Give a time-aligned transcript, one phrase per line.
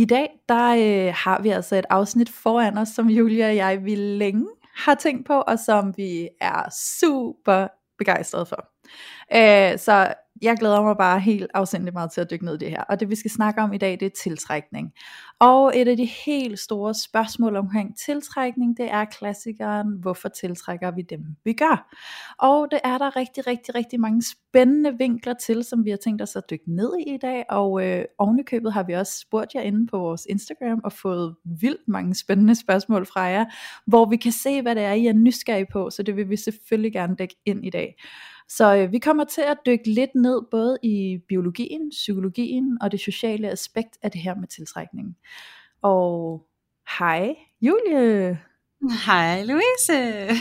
[0.00, 3.84] I dag der øh, har vi altså et afsnit foran os, som Julia og jeg
[3.84, 4.46] vi længe
[4.76, 6.62] har tænkt på, og som vi er
[7.00, 7.66] super
[7.98, 8.68] begejstrede for.
[9.34, 12.70] Øh, så jeg glæder mig bare helt afsindeligt meget til at dykke ned i det
[12.70, 12.82] her.
[12.82, 14.92] Og det vi skal snakke om i dag, det er tiltrækning.
[15.38, 21.02] Og et af de helt store spørgsmål omkring tiltrækning, det er klassikeren, hvorfor tiltrækker vi
[21.02, 21.96] dem, vi gør?
[22.38, 26.22] Og det er der rigtig, rigtig, rigtig mange spændende vinkler til, som vi har tænkt
[26.22, 27.44] os at dykke ned i i dag.
[27.48, 31.88] Og øh, ovenikøbet har vi også spurgt jer inde på vores Instagram og fået vildt
[31.88, 33.44] mange spændende spørgsmål fra jer,
[33.86, 35.90] hvor vi kan se, hvad det er, I er nysgerrige på.
[35.90, 37.94] Så det vil vi selvfølgelig gerne dække ind i dag.
[38.50, 43.00] Så øh, vi kommer til at dykke lidt ned både i biologien, psykologien og det
[43.00, 45.16] sociale aspekt af det her med tiltrækning.
[45.82, 46.42] Og
[46.98, 48.40] hej Julie!
[49.06, 49.92] Hej Louise!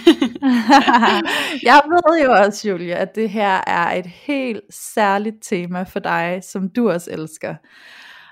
[1.69, 6.39] jeg ved jo også, Julie, at det her er et helt særligt tema for dig,
[6.43, 7.55] som du også elsker.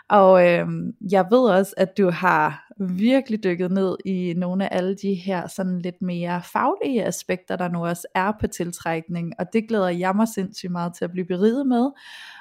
[0.09, 0.67] Og øh,
[1.11, 5.47] jeg ved også, at du har virkelig dykket ned i nogle af alle de her
[5.47, 10.16] sådan lidt mere faglige aspekter, der nu også er på tiltrækning, og det glæder jeg
[10.16, 11.91] mig sindssygt meget til at blive beriget med.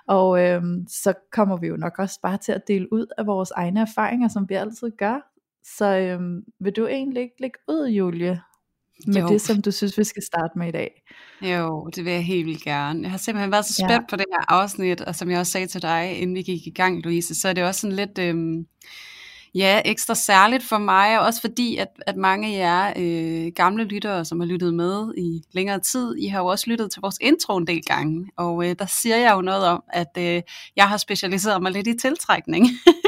[0.06, 3.50] Og øh, så kommer vi jo nok også bare til at dele ud af vores
[3.50, 5.32] egne erfaringer, som vi altid gør.
[5.76, 6.20] Så øh,
[6.60, 8.40] vil du egentlig ikke lægge ud, Julie,
[9.06, 9.28] med jo.
[9.28, 11.02] det, som du synes, vi skal starte med i dag.
[11.42, 13.02] Jo, det vil jeg helt vildt gerne.
[13.02, 14.06] Jeg har simpelthen været så spændt ja.
[14.10, 16.70] på det her afsnit, og som jeg også sagde til dig, inden vi gik i
[16.70, 18.18] gang, Louise, så er det også sådan lidt...
[18.18, 18.66] Øhm,
[19.56, 23.84] Ja, ekstra særligt for mig, og også fordi, at, at mange af jer øh, gamle
[23.84, 27.16] lyttere, som har lyttet med i længere tid, I har jo også lyttet til vores
[27.20, 30.42] intro en del gange, og øh, der siger jeg jo noget om, at øh,
[30.76, 32.66] jeg har specialiseret mig lidt i tiltrækning.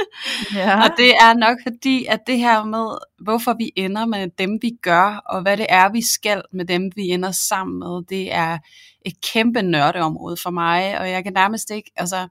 [0.55, 0.77] ja.
[0.85, 4.71] Og det er nok fordi, at det her med, hvorfor vi ender med dem, vi
[4.83, 8.59] gør, og hvad det er, vi skal med dem, vi ender sammen med, det er
[9.05, 12.29] et kæmpe nørdeområde for mig, og jeg kan nærmest ikke, altså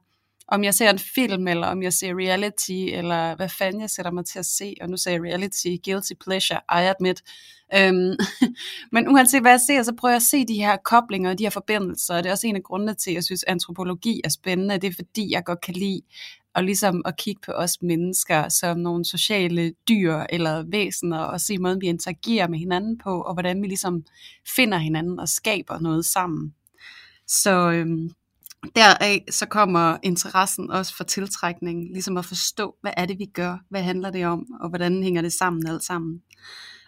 [0.48, 4.12] om jeg ser en film, eller om jeg ser reality, eller hvad fanden jeg sætter
[4.12, 7.22] mig til at se, og nu ser jeg reality, guilty pleasure, I admit.
[7.74, 8.16] Øhm,
[8.92, 11.44] men uanset hvad jeg ser, så prøver jeg at se de her koblinger og de
[11.44, 14.20] her forbindelser, og det er også en af grundene til, at jeg synes, at antropologi
[14.24, 16.02] er spændende, det er fordi, jeg godt kan lide
[16.54, 21.58] og ligesom at kigge på os mennesker som nogle sociale dyr eller væsener, og se
[21.58, 24.02] måden, vi interagerer med hinanden på, og hvordan vi ligesom
[24.56, 26.54] finder hinanden og skaber noget sammen.
[27.26, 28.10] Så øhm,
[28.76, 33.58] deraf så kommer interessen også for tiltrækning, ligesom at forstå, hvad er det, vi gør,
[33.70, 36.22] hvad handler det om, og hvordan hænger det sammen alt sammen.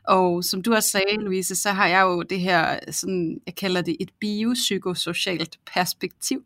[0.09, 3.83] Og som du også sagde, Louise, så har jeg jo det her, sådan, jeg kalder
[3.83, 6.45] det et biopsykosocialt perspektiv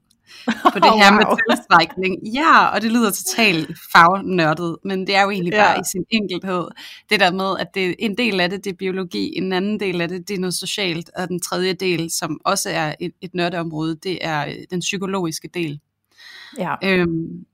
[0.72, 1.18] på det her oh, wow.
[1.18, 2.34] med tilstrækning.
[2.34, 5.64] Ja, og det lyder totalt fagnørdet, men det er jo egentlig ja.
[5.64, 6.64] bare i sin enkelhed.
[7.10, 10.00] Det der med, at det, en del af det, det er biologi, en anden del
[10.00, 13.34] af det, det er noget socialt, og den tredje del, som også er et, et
[13.34, 15.80] nørdeområde, det er øh, den psykologiske del.
[16.58, 16.74] Ja.
[16.84, 17.44] Øhm,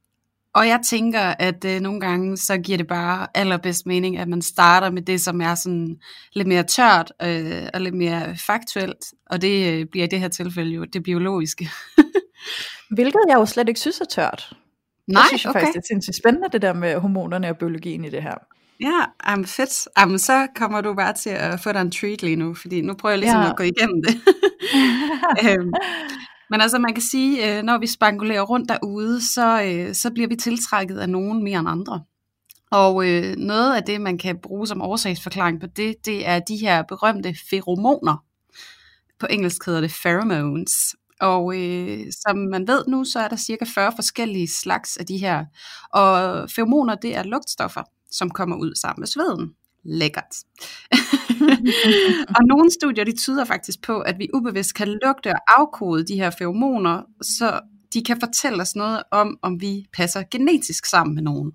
[0.55, 4.43] og jeg tænker, at øh, nogle gange, så giver det bare allerbedst mening, at man
[4.43, 5.97] starter med det, som er sådan
[6.33, 9.05] lidt mere tørt øh, og lidt mere faktuelt.
[9.27, 11.71] Og det øh, bliver i det her tilfælde jo det biologiske.
[12.91, 14.53] Hvilket jeg jo slet ikke synes er tørt.
[15.07, 15.61] Nej, jeg synes okay.
[15.61, 18.35] faktisk, det er sindssygt spændende, det der med hormonerne og biologien i det her.
[18.81, 19.89] Ja, um, fedt.
[20.05, 22.95] Um, så kommer du bare til at få dig en treat lige nu, fordi nu
[22.95, 23.51] prøver jeg ligesom ja.
[23.51, 24.15] at gå igennem det.
[25.59, 25.73] um,
[26.51, 30.29] men altså man kan sige, øh, når vi spangulerer rundt derude, så, øh, så bliver
[30.29, 32.03] vi tiltrækket af nogen mere end andre.
[32.71, 36.57] Og øh, noget af det, man kan bruge som årsagsforklaring på det, det er de
[36.57, 38.25] her berømte feromoner.
[39.21, 40.95] På engelsk hedder det pheromones.
[41.21, 45.17] Og øh, som man ved nu, så er der cirka 40 forskellige slags af de
[45.17, 45.45] her.
[45.93, 49.51] Og feromoner, det er lugtstoffer, som kommer ud sammen med sveden.
[49.85, 50.35] Lækkert.
[52.37, 56.15] og nogle studier, de tyder faktisk på, at vi ubevidst kan lugte og afkode de
[56.15, 57.61] her feromoner, så
[57.95, 61.53] de kan fortælle os noget om, om vi passer genetisk sammen med nogen.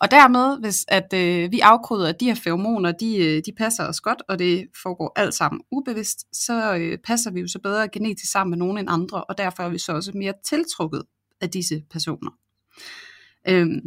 [0.00, 3.88] Og dermed, hvis at øh, vi afkoder, at de her feromoner, de, øh, de passer
[3.88, 7.88] os godt, og det foregår alt sammen ubevidst, så øh, passer vi jo så bedre
[7.88, 11.02] genetisk sammen med nogen end andre, og derfor er vi så også mere tiltrukket
[11.40, 12.30] af disse personer.
[13.48, 13.80] Øhm,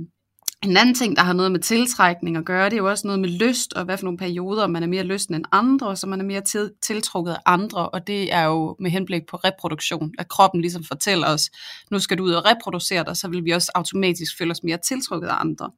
[0.64, 3.20] en anden ting, der har noget med tiltrækning at gøre, det er jo også noget
[3.20, 6.20] med lyst, og hvad for nogle perioder man er mere lysten end andre, så man
[6.22, 10.28] er mere til, tiltrukket af andre, og det er jo med henblik på reproduktion, at
[10.28, 11.50] kroppen ligesom fortæller os,
[11.92, 14.78] nu skal du ud og reproducere dig, så vil vi også automatisk føle os mere
[14.78, 15.72] tiltrukket af andre.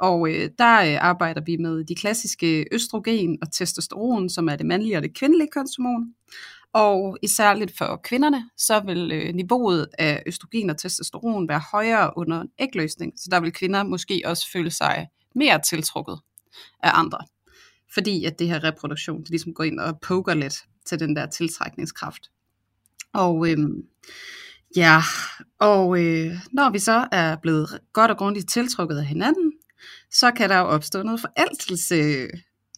[0.00, 4.66] Og øh, der øh, arbejder vi med de klassiske østrogen og testosteron, som er det
[4.66, 6.14] mandlige og det kvindelige kønshormon.
[6.72, 12.12] Og især lidt for kvinderne, så vil øh, niveauet af østrogen og testosteron være højere
[12.16, 13.12] under en ægløsning.
[13.16, 16.18] Så der vil kvinder måske også føle sig mere tiltrukket
[16.82, 17.18] af andre.
[17.94, 21.26] Fordi at det her reproduktion, det ligesom går ind og poker lidt til den der
[21.26, 22.30] tiltrækningskraft.
[23.12, 23.58] Og øh,
[24.76, 25.00] ja,
[25.58, 29.52] og øh, når vi så er blevet godt og grundigt tiltrukket af hinanden,
[30.14, 32.28] så kan der jo opstå noget forelskelse.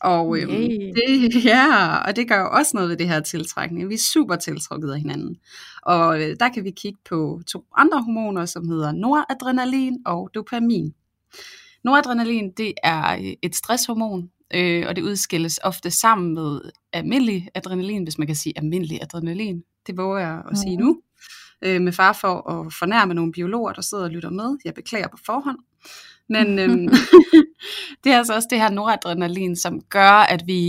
[0.01, 0.51] Og øhm,
[0.95, 3.89] det, ja, og det gør jo også noget ved det her tiltrækning.
[3.89, 5.37] Vi er super tiltrukket af hinanden.
[5.83, 10.95] Og øh, der kan vi kigge på to andre hormoner, som hedder noradrenalin og dopamin.
[11.85, 16.61] Noradrenalin, det er øh, et stresshormon, øh, og det udskilles ofte sammen med
[16.93, 19.63] almindelig adrenalin, hvis man kan sige almindelig adrenalin.
[19.87, 21.01] Det våger jeg at sige nu.
[21.63, 24.57] Øh, med far for at fornærme nogle biologer, der sidder og lytter med.
[24.65, 25.59] Jeg beklager på forhånd.
[26.29, 26.89] Men øhm,
[28.05, 30.61] det er altså også det her noradrenalin, som gør, at vi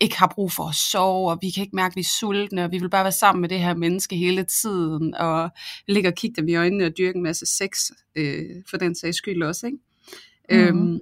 [0.00, 2.64] ikke har brug for at sove, og vi kan ikke mærke, at vi er sultne,
[2.64, 5.50] og vi vil bare være sammen med det her menneske hele tiden, og
[5.88, 9.16] ligge og kigge dem i øjnene og dyrke en masse sex, øh, for den sags
[9.16, 9.66] skyld også.
[9.66, 9.78] Ikke?
[10.50, 10.78] Mhm.
[10.78, 10.98] Øhm,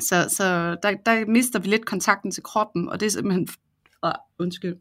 [0.00, 3.48] så så der, der mister vi lidt kontakten til kroppen, og det er simpelthen...
[4.02, 4.76] Ah, undskyld.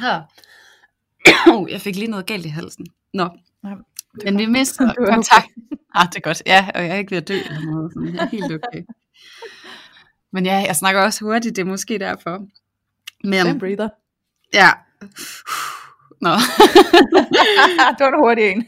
[0.00, 0.22] Her.
[1.48, 2.86] Oh, jeg fik lige noget galt i halsen.
[3.14, 3.28] Nå,
[3.62, 3.74] Nej,
[4.24, 5.12] men vi mister er okay.
[5.12, 5.48] kontakt.
[5.94, 6.42] Ah, det er godt.
[6.46, 7.92] Ja, og jeg er ikke ved at dø eller noget.
[7.92, 8.14] Sådan.
[8.14, 8.82] Jeg er helt okay.
[10.32, 12.46] Men ja, jeg snakker også hurtigt, det er måske derfor.
[13.24, 13.88] Men breather.
[14.54, 14.70] ja.
[16.26, 16.30] Nå.
[17.90, 18.64] det var en hurtig en.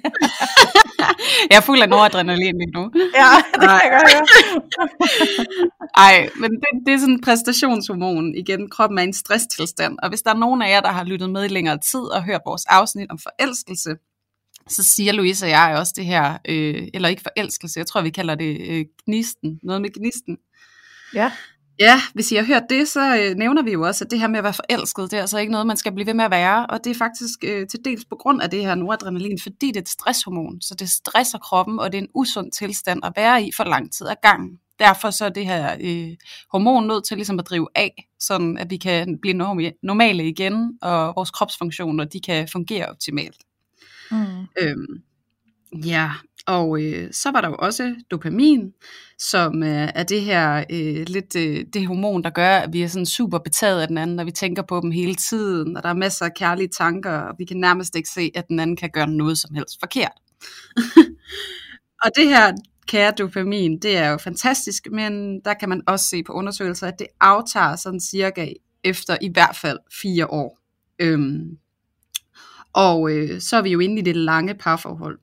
[1.50, 2.90] jeg er fuld af noradrenalin lige nu.
[2.94, 4.26] ja, det kan jeg godt høre.
[5.96, 8.34] Ej, men det, det er sådan en præstationshormon.
[8.34, 9.98] Igen, kroppen er i en stresstilstand.
[10.02, 12.24] Og hvis der er nogen af jer, der har lyttet med i længere tid og
[12.24, 13.96] hørt vores afsnit om forelskelse,
[14.68, 18.10] så siger Louise og jeg også det her, øh, eller ikke forelskelse, jeg tror, vi
[18.10, 19.60] kalder det øh, gnisten.
[19.62, 20.36] Noget med gnisten.
[21.14, 21.32] Ja.
[21.78, 24.26] Ja, hvis I har hørt det, så øh, nævner vi jo også, at det her
[24.26, 26.30] med at være forelsket, det er altså ikke noget, man skal blive ved med at
[26.30, 29.66] være, og det er faktisk øh, til dels på grund af det her noradrenalin, fordi
[29.66, 33.12] det er et stresshormon, så det stresser kroppen, og det er en usund tilstand at
[33.16, 34.58] være i for lang tid ad gangen.
[34.78, 36.16] Derfor så er det her øh,
[36.52, 40.72] hormon nødt til ligesom at drive af, sådan at vi kan blive norm- normale igen,
[40.82, 43.36] og vores kropsfunktioner, de kan fungere optimalt.
[44.12, 44.46] Mm.
[44.60, 45.02] Øhm,
[45.84, 46.10] ja,
[46.46, 48.72] og øh, så var der jo også dopamin,
[49.18, 52.88] som øh, er det her øh, lidt øh, det hormon, der gør, at vi er
[52.88, 55.88] sådan super betaget af den anden, og vi tænker på dem hele tiden, og der
[55.88, 58.90] er masser af kærlige tanker, og vi kan nærmest ikke se, at den anden kan
[58.92, 60.12] gøre noget som helst forkert.
[62.04, 62.52] og det her
[62.86, 66.98] kære dopamin, det er jo fantastisk, men der kan man også se på undersøgelser, at
[66.98, 68.46] det aftager sådan cirka
[68.84, 70.58] efter i hvert fald fire år.
[70.98, 71.58] Øhm,
[72.74, 75.18] og øh, så er vi jo inde i det lange parforhold.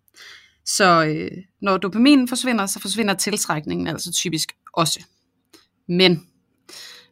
[0.65, 1.31] Så øh,
[1.61, 5.03] når dopaminen forsvinder, så forsvinder tiltrækningen altså typisk også.
[5.87, 6.27] Men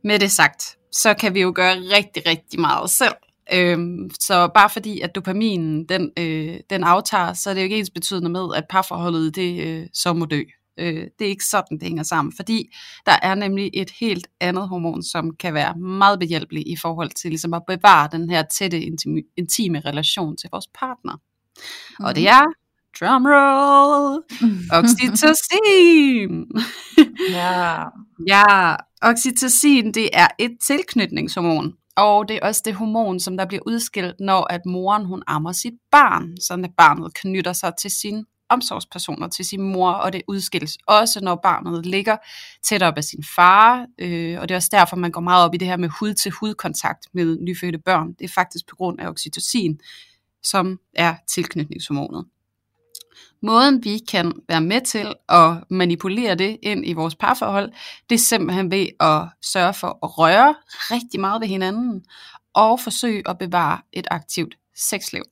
[0.04, 3.16] med det sagt, så kan vi jo gøre rigtig, rigtig meget selv.
[3.54, 7.78] Øhm, så bare fordi, at dopaminen den, øh, den aftager, så er det jo ikke
[7.78, 10.42] ens betydende med, at parforholdet det øh, så må dø.
[10.80, 12.70] Øh, det er ikke sådan, det hænger sammen, fordi
[13.06, 17.32] der er nemlig et helt andet hormon, som kan være meget behjælpelig i forhold til
[17.32, 21.14] ligesom at bevare den her tætte, intime, intime relation til vores partner.
[22.00, 22.06] Mm.
[22.06, 22.46] Og det er,
[23.00, 24.24] drumroll,
[24.78, 26.46] oxytocin.
[27.32, 27.84] Ja.
[28.34, 33.64] ja, oxytocin det er et tilknytningshormon, og det er også det hormon, som der bliver
[33.66, 38.26] udskilt, når at moren hun ammer sit barn, så at barnet knytter sig til sine
[38.50, 42.18] omsorgspersoner, til sin mor, og det udskilles også, når barnet ligger
[42.64, 45.54] tæt op af sin far, øh, og det er også derfor, man går meget op
[45.54, 48.14] i det her med hud-til-hud-kontakt med nyfødte børn.
[48.14, 49.80] Det er faktisk på grund af oxytocin,
[50.44, 52.26] som er tilknytningshormonet.
[53.42, 57.72] Måden vi kan være med til at manipulere det ind i vores parforhold,
[58.10, 62.06] det er simpelthen ved at sørge for at røre rigtig meget ved hinanden,
[62.54, 65.24] og forsøge at bevare et aktivt sexliv.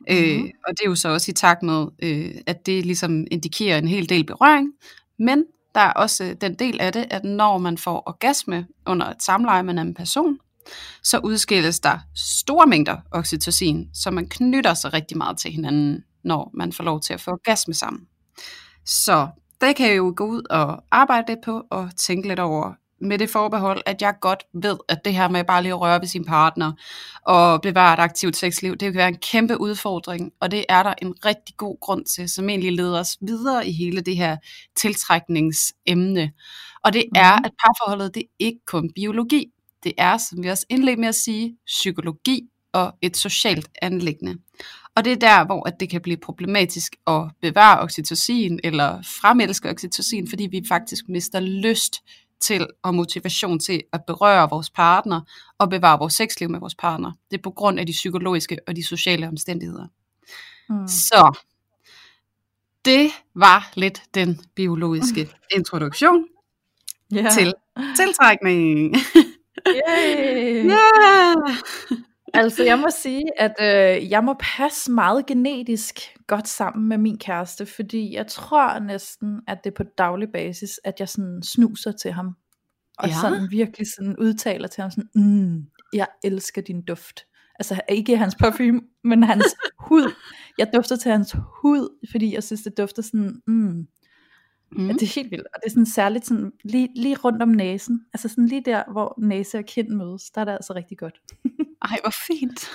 [0.00, 0.44] Mm-hmm.
[0.44, 3.78] Øh, og det er jo så også i takt med, øh, at det ligesom indikerer
[3.78, 4.72] en hel del berøring,
[5.18, 5.44] men
[5.74, 9.62] der er også den del af det, at når man får orgasme under et samleje
[9.62, 10.38] med en anden person,
[11.02, 16.50] så udskilles der store mængder oxytocin, så man knytter sig rigtig meget til hinanden, når
[16.54, 18.02] man får lov til at få orgasme sammen.
[18.84, 19.28] Så
[19.60, 23.18] det kan jeg jo gå ud og arbejde lidt på og tænke lidt over med
[23.18, 26.08] det forbehold, at jeg godt ved, at det her med bare lige at røre ved
[26.08, 26.72] sin partner
[27.22, 30.94] og bevare et aktivt sexliv, det kan være en kæmpe udfordring, og det er der
[31.02, 34.36] en rigtig god grund til, som egentlig leder os videre i hele det her
[34.76, 36.32] tiltrækningsemne.
[36.84, 39.46] Og det er, at parforholdet det er ikke kun biologi.
[39.84, 44.36] Det er, som vi også indledte med at sige, psykologi og et socialt anlæggende.
[44.96, 49.70] Og det er der, hvor at det kan blive problematisk at bevare oxytocin eller fremelske
[49.70, 51.94] oxytocin, fordi vi faktisk mister lyst
[52.40, 55.20] til og motivation til at berøre vores partner
[55.58, 57.12] og bevare vores sexliv med vores partner.
[57.30, 59.86] Det er på grund af de psykologiske og de sociale omstændigheder.
[60.68, 60.88] Mm.
[60.88, 61.38] Så
[62.84, 66.26] det var lidt den biologiske introduktion
[67.12, 67.32] yeah.
[67.32, 67.54] til
[67.96, 68.96] tiltrækning.
[69.66, 70.64] Yay!
[70.70, 71.58] yeah!
[72.34, 77.18] Altså jeg må sige, at øh, jeg må passe meget genetisk godt sammen med min
[77.18, 81.92] kæreste, fordi jeg tror næsten, at det er på daglig basis, at jeg sådan snuser
[81.92, 82.36] til ham.
[82.98, 83.14] Og ja.
[83.20, 87.20] sådan virkelig sådan udtaler til ham sådan, mm, jeg elsker din duft.
[87.58, 89.56] Altså ikke hans parfume, men hans
[89.88, 90.12] hud.
[90.58, 93.86] Jeg dufter til hans hud, fordi jeg synes, det dufter sådan, mm,
[94.72, 94.86] Mm.
[94.86, 97.48] Ja, det er helt vildt, og det er sådan særligt sådan, lige, lige rundt om
[97.48, 100.98] næsen, altså sådan lige der, hvor næse og kind mødes, der er det altså rigtig
[100.98, 101.20] godt.
[101.82, 102.70] Ej, hvor fint.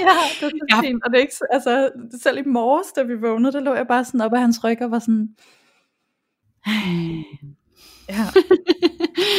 [0.00, 0.80] ja, det er så ja.
[0.80, 1.90] fint, og det er ikke, altså
[2.22, 4.82] selv i morges, da vi vågnede, der lå jeg bare sådan op af hans ryg
[4.82, 5.28] og var sådan,
[8.08, 8.24] ja.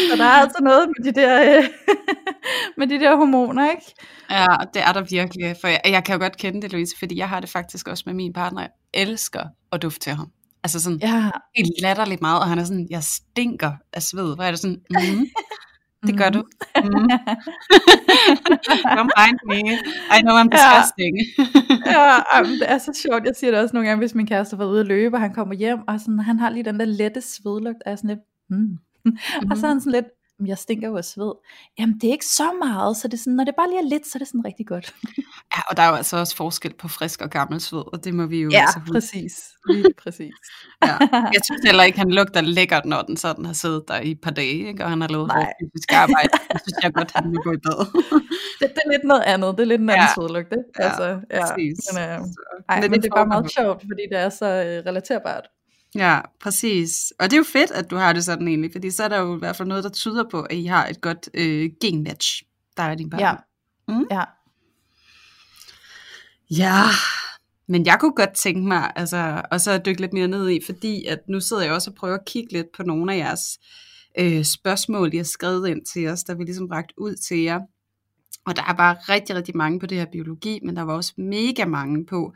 [0.10, 1.62] Så der er altså noget med de der,
[2.80, 3.94] med de der hormoner, ikke?
[4.30, 7.18] Ja, det er der virkelig, for jeg, jeg kan jo godt kende det, Louise, fordi
[7.18, 10.32] jeg har det faktisk også med min partner, jeg elsker at dufte til ham.
[10.64, 11.30] Altså sådan ja.
[11.56, 14.36] helt latterligt meget, og han er sådan, jeg stinker af sved.
[14.36, 15.26] Hvor er det sådan, mm,
[16.08, 16.44] det gør du.
[16.76, 17.10] Mm.
[18.98, 19.62] Don't mind me.
[20.18, 21.14] I know I'm disgusting.
[21.86, 23.26] ja, ja det er så sjovt.
[23.26, 25.22] Jeg siger det også nogle gange, hvis min kæreste har været ude at løbe, og
[25.22, 28.10] han kommer hjem, og sådan, han har lige den der lette svedlugt, og jeg sådan
[28.10, 28.58] lidt, mm.
[28.58, 29.50] Mm-hmm.
[29.52, 30.08] og så er han sådan lidt,
[30.46, 31.34] jeg stinker jo af sved.
[31.80, 33.90] Jamen det er ikke så meget, så det er sådan, når det bare lige er
[33.90, 34.96] lidt, så er det sådan rigtig godt.
[35.56, 38.14] ja, og der er jo altså også forskel på frisk og gammel sved, og det
[38.14, 39.34] må vi jo Ja, altså præcis.
[39.70, 40.34] Lige præcis.
[40.88, 40.98] ja.
[41.12, 44.22] Jeg synes heller ikke, han lugter lækkert, når den sådan har siddet der i et
[44.22, 44.84] par dage, ikke?
[44.84, 45.32] og han har lavet
[45.62, 46.30] fysisk arbejde.
[46.54, 47.80] Jeg synes jeg godt, han vil gå i bad.
[48.60, 50.14] det, det, er lidt noget andet, det er lidt en anden ja.
[50.16, 50.86] svedlugt, ikke?
[50.88, 51.78] Altså, ja, præcis.
[51.94, 52.20] Men, øh,
[52.70, 55.46] ej, men, men det er bare meget sjovt, fordi det er så øh, relaterbart.
[55.96, 57.14] Ja, præcis.
[57.20, 59.20] Og det er jo fedt, at du har det sådan egentlig, fordi så er der
[59.20, 62.44] jo i hvert fald noget, der tyder på, at I har et godt øh, genmatch,
[62.78, 63.20] der er din børn.
[63.20, 63.34] Ja.
[63.88, 64.06] Mm?
[64.12, 64.24] ja.
[66.52, 66.84] Ja,
[67.68, 71.06] men jeg kunne godt tænke mig, altså, og så dykke lidt mere ned i, fordi
[71.06, 73.60] at nu sidder jeg også og prøver at kigge lidt på nogle af jeres
[74.20, 77.60] øh, spørgsmål, I har skrevet ind til os, der vi ligesom bragt ud til jer.
[78.50, 81.14] Og der er bare rigtig, rigtig mange på det her biologi, men der var også
[81.18, 82.34] mega mange på,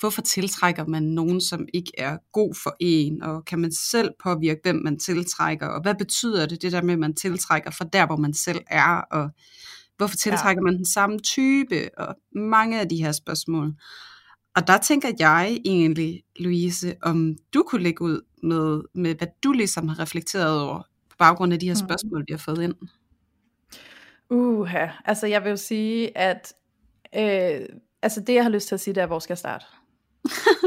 [0.00, 4.60] hvorfor tiltrækker man nogen, som ikke er god for en, og kan man selv påvirke,
[4.62, 8.06] hvem man tiltrækker, og hvad betyder det, det der med, at man tiltrækker fra der,
[8.06, 9.30] hvor man selv er, og
[9.96, 10.64] hvorfor tiltrækker ja.
[10.64, 13.74] man den samme type, og mange af de her spørgsmål.
[14.56, 19.52] Og der tænker jeg egentlig, Louise, om du kunne lægge ud med, med hvad du
[19.52, 21.86] ligesom har reflekteret over, på baggrund af de her mm.
[21.88, 22.74] spørgsmål, vi har fået ind.
[24.34, 26.52] Uha, altså jeg vil jo sige, at
[27.16, 27.66] øh,
[28.02, 29.64] altså det jeg har lyst til at sige, det er, hvor skal jeg starte?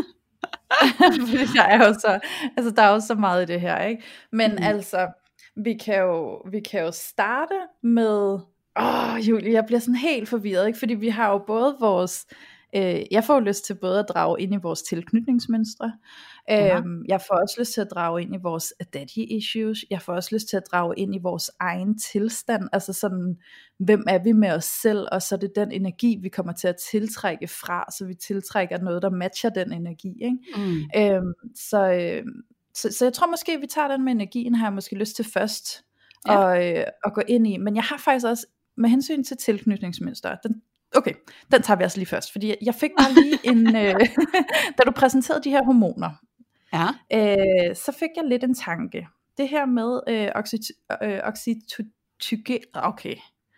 [1.20, 2.20] Fordi der er jo så,
[2.58, 4.04] altså der er jo så meget i det her, ikke?
[4.32, 4.64] Men mm.
[4.64, 5.08] altså,
[5.56, 8.40] vi kan, jo, vi kan jo starte med,
[8.80, 10.80] åh oh, Julie, jeg bliver sådan helt forvirret, ikke?
[10.80, 12.26] Fordi vi har jo både vores,
[12.76, 15.94] øh, jeg får lyst til både at drage ind i vores tilknytningsmønstre,
[16.50, 16.78] Ja.
[16.78, 19.86] Øhm, jeg får også lyst til at drage ind i vores daddy issues.
[19.90, 22.64] Jeg får også lyst til at drage ind i vores egen tilstand.
[22.74, 23.38] Altså sådan,
[23.80, 25.08] hvem er vi med os selv?
[25.12, 27.86] Og så er det den energi, vi kommer til at tiltrække fra.
[27.98, 30.14] Så vi tiltrækker noget, der matcher den energi.
[30.22, 30.38] Ikke?
[30.56, 31.02] Mm.
[31.02, 32.24] Øhm, så, øh,
[32.74, 35.26] så, så jeg tror måske, vi tager den med energien, har jeg måske lyst til
[35.26, 35.84] først.
[36.28, 36.38] Ja.
[36.38, 37.58] Og, øh, at gå ind i.
[37.58, 38.46] Men jeg har faktisk også,
[38.78, 40.62] med hensyn til tilknytningsmønster, den
[40.96, 41.14] Okay,
[41.52, 44.00] den tager vi altså lige først, fordi jeg fik bare lige en, øh,
[44.78, 46.10] da du præsenterede de her hormoner,
[46.74, 46.88] ja.
[47.14, 49.08] øh, så fik jeg lidt en tanke.
[49.38, 53.16] Det her med øh, oxyt- øh, oxytocin, okay.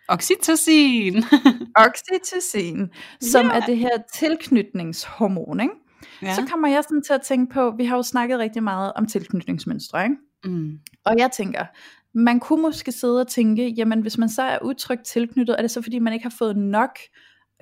[0.08, 1.24] Oxytocin.
[1.86, 2.90] oxytocin,
[3.20, 3.52] som ja.
[3.52, 5.74] er det her tilknytningshormon, ikke?
[6.22, 6.34] Ja.
[6.34, 9.06] Så kommer jeg sådan til at tænke på, vi har jo snakket rigtig meget om
[9.06, 10.16] tilknytningsmønstre, ikke?
[10.44, 10.78] Mm.
[11.04, 11.64] Og jeg tænker,
[12.14, 15.70] man kunne måske sidde og tænke, jamen hvis man så er utrygt tilknyttet, er det
[15.70, 16.98] så fordi man ikke har fået nok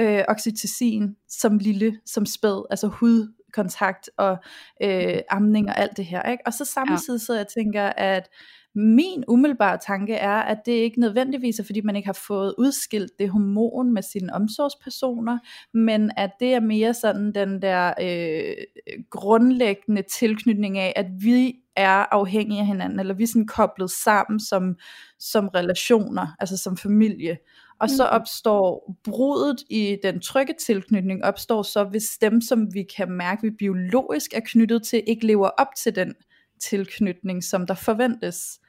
[0.00, 4.36] øh, oxytocin som lille, som spæd, altså hud, kontakt og
[4.82, 6.22] øh, amning og alt det her.
[6.22, 6.42] Ikke?
[6.46, 8.28] Og så samtidig så jeg tænker, at
[8.74, 13.12] min umiddelbare tanke er, at det ikke nødvendigvis er, fordi man ikke har fået udskilt
[13.18, 15.38] det hormon med sine omsorgspersoner,
[15.74, 18.64] men at det er mere sådan den der øh,
[19.10, 24.40] grundlæggende tilknytning af, at vi er afhængige af hinanden, eller vi er sådan koblet sammen
[24.40, 24.76] som,
[25.18, 27.38] som relationer, altså som familie.
[27.80, 28.16] Og så mm.
[28.20, 33.50] opstår brudet i den trygge tilknytning, opstår så, hvis dem, som vi kan mærke, vi
[33.50, 36.14] biologisk er knyttet til, ikke lever op til den
[36.60, 38.60] tilknytning, som der forventes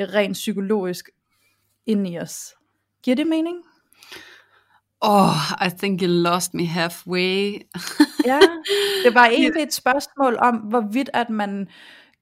[0.00, 1.10] rent psykologisk
[1.86, 2.54] ind i os.
[3.02, 3.56] Giver det mening?
[5.00, 7.54] Oh, I think you lost me halfway.
[8.26, 8.40] ja,
[9.04, 11.68] det var egentlig et spørgsmål om, hvorvidt at man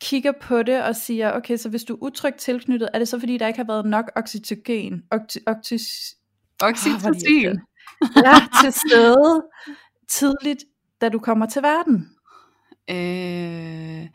[0.00, 3.18] kigger på det og siger, okay, så hvis du er utrygt tilknyttet, er det så
[3.18, 5.74] fordi, der ikke har været nok oxytogen, oxy, oxy,
[6.62, 9.42] oxytocin, oh, ja, til stede
[10.08, 10.64] tidligt,
[11.00, 12.10] da du kommer til verden?
[12.90, 14.08] Øh,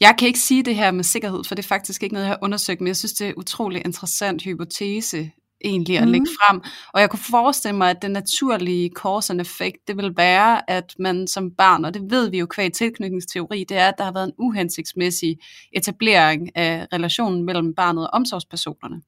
[0.00, 2.32] jeg kan ikke sige det her med sikkerhed, for det er faktisk ikke noget, jeg
[2.32, 5.30] har undersøgt, men jeg synes, det er en utrolig interessant hypotese
[5.64, 6.12] egentlig at mm.
[6.12, 6.60] lægge frem.
[6.94, 10.94] Og jeg kunne forestille mig, at den naturlige cause and effect, det vil være, at
[10.98, 14.12] man som barn, og det ved vi jo kvæg tilknytningsteori, det er, at der har
[14.12, 15.38] været en uhensigtsmæssig
[15.72, 19.02] etablering af relationen mellem barnet og omsorgspersonerne.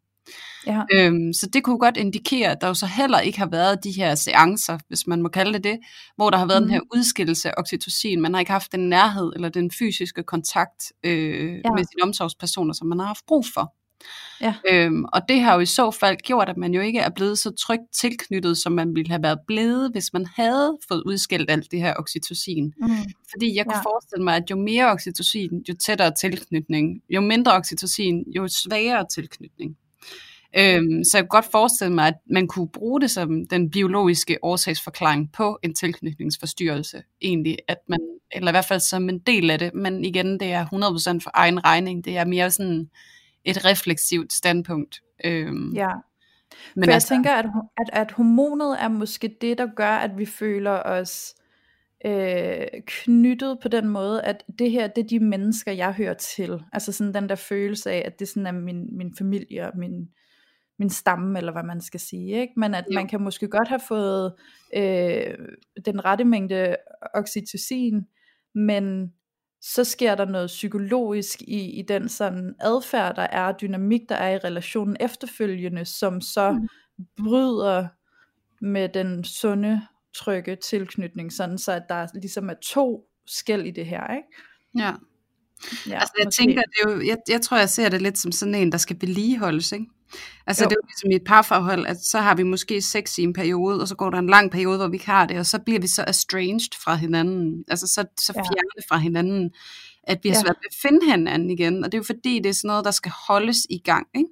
[0.67, 0.83] Ja.
[0.93, 3.91] Øhm, så det kunne godt indikere, at der jo så heller ikke har været de
[3.91, 5.79] her seancer, hvis man må kalde det det,
[6.17, 6.69] hvor der har været mm.
[6.69, 8.21] den her udskillelse af oxytocin.
[8.21, 11.71] Man har ikke haft den nærhed eller den fysiske kontakt øh, ja.
[11.71, 13.75] med sine omsorgspersoner, som man har haft brug for.
[14.41, 14.55] Ja.
[14.71, 17.39] Øhm, og det har jo i så fald gjort, at man jo ikke er blevet
[17.39, 21.71] så trygt tilknyttet, som man ville have været blevet, hvis man havde fået udskilt alt
[21.71, 22.73] det her oxytocin.
[22.81, 22.89] Mm.
[23.31, 23.83] Fordi jeg kunne ja.
[23.83, 27.03] forestille mig, at jo mere oxytocin, jo tættere tilknytning.
[27.11, 29.77] Jo mindre oxytocin, jo svagere tilknytning.
[30.59, 34.39] Øhm, så jeg kunne godt forestille mig, at man kunne bruge det som den biologiske
[34.43, 38.01] årsagsforklaring på en tilknytningsforstyrrelse, egentlig, at man,
[38.33, 41.31] eller i hvert fald som en del af det, men igen, det er 100% for
[41.35, 42.91] egen regning, det er mere sådan
[43.45, 45.01] et refleksivt standpunkt.
[45.25, 45.91] Øhm, ja,
[46.75, 47.47] men for jeg altså, tænker, at,
[47.79, 51.35] at, at hormonet er måske det, der gør, at vi føler os
[52.07, 56.63] øh, knyttet på den måde, at det her, det er de mennesker, jeg hører til.
[56.73, 60.09] Altså sådan den der følelse af, at det sådan er min, min familie og min,
[60.79, 62.41] min stamme, eller hvad man skal sige.
[62.41, 62.53] Ikke?
[62.57, 62.95] Men at jo.
[62.95, 64.35] man kan måske godt have fået
[64.77, 65.35] øh,
[65.85, 66.77] den rette mængde
[67.15, 68.07] oxytocin,
[68.55, 69.13] men
[69.61, 74.35] så sker der noget psykologisk i, i den sådan adfærd, der er, dynamik, der er
[74.35, 76.69] i relationen efterfølgende, som så mm.
[77.25, 77.87] bryder
[78.61, 79.83] med den sunde,
[80.15, 84.29] trygge tilknytning, sådan så at der ligesom er to skæld i det her, ikke?
[84.79, 84.93] Ja.
[85.89, 86.43] Ja, altså jeg måske.
[86.43, 88.79] tænker, det er jo, jeg, jeg tror, jeg ser det lidt som sådan en, der
[88.79, 89.87] skal vedligeholdes, ikke?
[90.47, 90.69] Altså jo.
[90.69, 93.33] det er jo ligesom i et parforhold, at så har vi måske sex i en
[93.33, 95.59] periode, og så går der en lang periode, hvor vi ikke har det, og så
[95.59, 98.95] bliver vi så estranged fra hinanden, altså så, så fjerne ja.
[98.95, 99.51] fra hinanden,
[100.03, 102.49] at vi har svært ved at finde hinanden igen, og det er jo fordi, det
[102.49, 104.29] er sådan noget, der skal holdes i gang, ikke?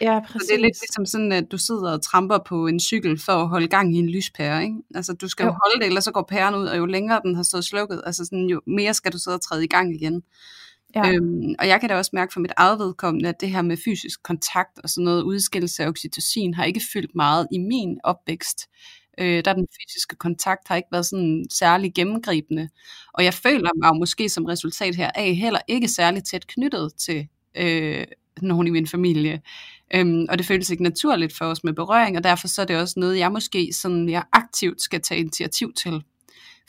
[0.00, 0.42] Ja, præcis.
[0.42, 3.32] Så det er lidt ligesom sådan, at du sidder og tramper på en cykel for
[3.32, 4.76] at holde gang i en lyspære, ikke?
[4.94, 7.20] Altså du skal jo, jo holde det, ellers så går pæren ud, og jo længere
[7.24, 9.94] den har stået slukket, altså sådan, jo mere skal du sidde og træde i gang
[9.94, 10.22] igen.
[10.94, 11.12] Ja.
[11.12, 13.76] Øhm, og jeg kan da også mærke for mit eget vedkommende, at det her med
[13.84, 18.68] fysisk kontakt og sådan noget udskillelse af oxytocin har ikke fyldt meget i min opvækst.
[19.18, 22.68] Øh, der den fysiske kontakt har ikke været sådan særlig gennemgribende.
[23.12, 27.28] Og jeg føler mig måske som resultat her af heller ikke særlig tæt knyttet til
[27.56, 28.04] øh,
[28.42, 29.40] nogen i min familie.
[29.94, 32.76] Øhm, og det føles ikke naturligt for os med berøring, og derfor så er det
[32.76, 36.02] også noget, jeg måske sådan, jeg aktivt skal tage initiativ til.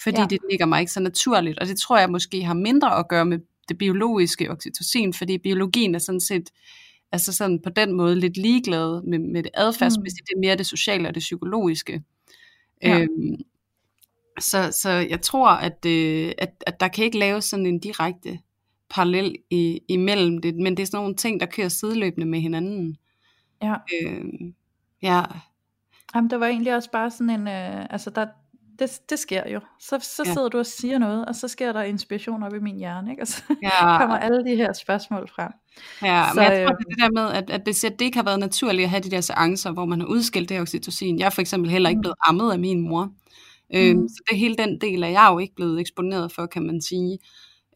[0.03, 0.27] Fordi ja.
[0.29, 3.25] det ligger mig ikke så naturligt, og det tror jeg måske har mindre at gøre
[3.25, 6.49] med det biologiske oxytocin, fordi biologien er sådan set
[7.11, 10.25] altså sådan på den måde lidt ligeglad med, med det adfærdsmæssige, mm.
[10.25, 12.03] det er mere det sociale og det psykologiske.
[12.83, 12.99] Ja.
[12.99, 13.35] Øhm,
[14.39, 18.39] så, så jeg tror, at, øh, at, at der kan ikke laves sådan en direkte
[18.89, 22.97] parallel i, imellem det, men det er sådan nogle ting, der kører sideløbende med hinanden.
[23.63, 23.75] Ja.
[23.93, 24.55] Øhm,
[25.01, 25.23] ja.
[26.15, 28.27] Jamen, der var egentlig også bare sådan en, øh, altså der,
[28.79, 29.59] det, det sker jo.
[29.79, 30.33] Så, så ja.
[30.33, 33.21] sidder du og siger noget, og så sker der inspiration op i min hjerne, ikke?
[33.21, 33.97] og så ja.
[33.99, 35.51] kommer alle de her spørgsmål frem.
[36.03, 38.23] Ja, så, men jeg tror, det, det der med, at, at det, det ikke har
[38.23, 41.19] været naturligt at have de der seancer, hvor man har udskilt det her oxytocin.
[41.19, 42.01] Jeg er for eksempel heller ikke mm.
[42.01, 43.11] blevet ammet af min mor.
[43.75, 44.07] Øhm, mm.
[44.07, 47.19] Så det hele den del er jeg jo ikke blevet eksponeret for, kan man sige.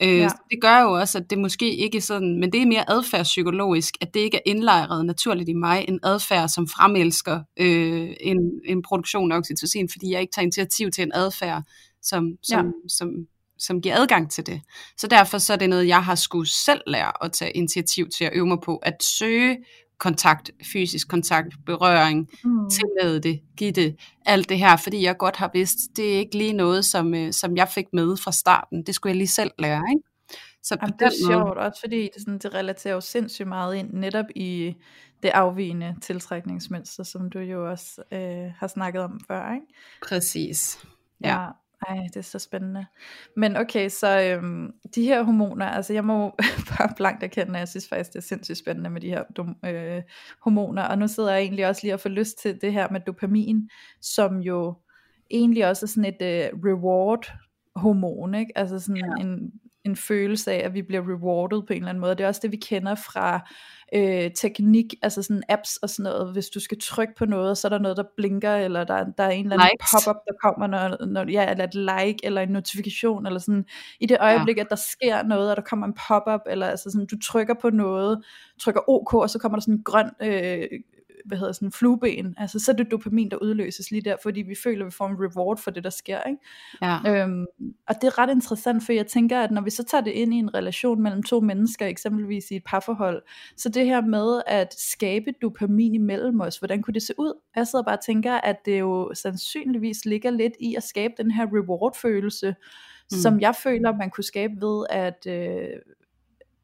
[0.01, 0.29] Øh, ja.
[0.51, 4.13] Det gør jo også, at det måske ikke sådan, men det er mere adfærdspsykologisk, at
[4.13, 9.31] det ikke er indlejret naturligt i mig, en adfærd, som fremelsker øh, en, en produktion
[9.31, 11.63] af oxytocin, fordi jeg ikke tager initiativ til en adfærd,
[12.01, 12.71] som, som, ja.
[12.87, 13.09] som,
[13.57, 14.61] som giver adgang til det.
[14.97, 18.23] Så derfor så er det noget, jeg har skulle selv lære at tage initiativ til
[18.23, 19.57] at øve mig på, at søge
[19.99, 22.69] kontakt, fysisk kontakt, berøring, mm.
[22.69, 26.37] tillade det, give det, alt det her, fordi jeg godt har vidst, det er ikke
[26.37, 28.83] lige noget, som, øh, som jeg fik med fra starten.
[28.83, 30.03] Det skulle jeg lige selv lære, ikke?
[30.63, 31.33] Så Jamen, det er måde...
[31.33, 34.75] sjovt, også fordi det, sådan, det relaterer jo sindssygt meget ind netop i
[35.23, 39.65] det afvigende tiltrækningsmønster, som du jo også øh, har snakket om før, ikke?
[40.07, 40.85] Præcis.
[41.23, 41.41] Ja.
[41.41, 41.47] ja.
[41.87, 42.85] Ej, det er så spændende.
[43.35, 46.29] Men okay, så øhm, de her hormoner, altså jeg må
[46.77, 49.23] bare blankt erkende, at jeg synes faktisk, det er sindssygt spændende med de her
[49.65, 50.03] øh,
[50.41, 52.99] hormoner, og nu sidder jeg egentlig også lige og får lyst til det her med
[52.99, 53.69] dopamin,
[54.01, 54.75] som jo
[55.31, 57.31] egentlig også er sådan et øh, reward
[57.75, 58.51] hormon, ikke?
[58.55, 59.23] Altså sådan ja.
[59.23, 59.51] en,
[59.85, 62.15] en følelse af, at vi bliver rewarded på en eller anden måde.
[62.15, 63.49] Det er også det, vi kender fra
[63.95, 66.33] øh, teknik, altså sådan apps og sådan noget.
[66.33, 69.23] Hvis du skal trykke på noget, så er der noget, der blinker, eller der, der
[69.23, 70.05] er en eller anden Likes.
[70.05, 73.65] pop-up, der kommer, når, når, ja, eller et like, eller en notifikation, eller sådan.
[73.99, 74.61] I det øjeblik, ja.
[74.61, 77.69] at der sker noget, og der kommer en pop-up, eller altså sådan, du trykker på
[77.69, 78.23] noget,
[78.61, 80.67] trykker OK, og så kommer der sådan en grøn øh,
[81.25, 84.55] hvad hedder sådan, flueben, altså så er det dopamin, der udløses lige der, fordi vi
[84.63, 86.21] føler, at vi får en reward for det, der sker.
[86.21, 86.41] Ikke?
[86.81, 87.23] Ja.
[87.23, 87.45] Øhm,
[87.87, 90.33] og det er ret interessant, for jeg tænker, at når vi så tager det ind
[90.33, 93.21] i en relation mellem to mennesker, eksempelvis i et parforhold,
[93.57, 97.33] så det her med at skabe dopamin imellem os, hvordan kunne det se ud?
[97.55, 101.31] Jeg sidder bare og tænker, at det jo sandsynligvis ligger lidt i at skabe den
[101.31, 102.55] her reward-følelse,
[103.11, 103.17] mm.
[103.17, 105.67] som jeg føler, man kunne skabe ved at øh,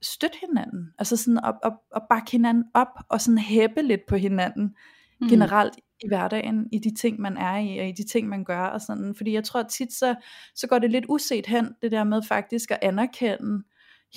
[0.02, 4.16] støtte hinanden, altså sådan at, at, at bakke hinanden op, og sådan hæppe lidt på
[4.16, 4.76] hinanden,
[5.22, 5.28] mm.
[5.28, 8.62] generelt i hverdagen, i de ting man er i, og i de ting man gør,
[8.62, 10.16] og sådan, fordi jeg tror at tit så,
[10.56, 13.64] så går det lidt uset hen, det der med faktisk at anerkende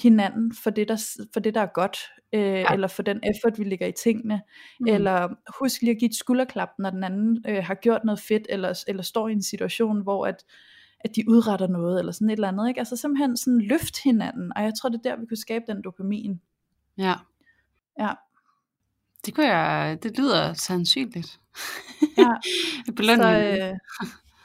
[0.03, 1.99] hinanden for det der, for det, der er godt,
[2.33, 2.73] øh, ja.
[2.73, 4.43] eller for den effort, vi lægger i tingene,
[4.81, 4.87] mm.
[4.87, 8.47] eller husk lige at give et skulderklap, når den anden øh, har gjort noget fedt,
[8.49, 10.45] eller, eller står i en situation, hvor at,
[11.01, 12.81] at de udretter noget, eller sådan et eller andet, ikke?
[12.81, 15.83] Altså simpelthen sådan løft hinanden, og jeg tror, det er der, vi kunne skabe den
[15.83, 16.41] dopamin.
[16.99, 17.15] Ja.
[17.99, 18.11] Ja.
[19.27, 21.41] Det kunne jeg, det lyder sandsynligt.
[22.19, 22.35] Ja.
[23.17, 23.79] så, øh,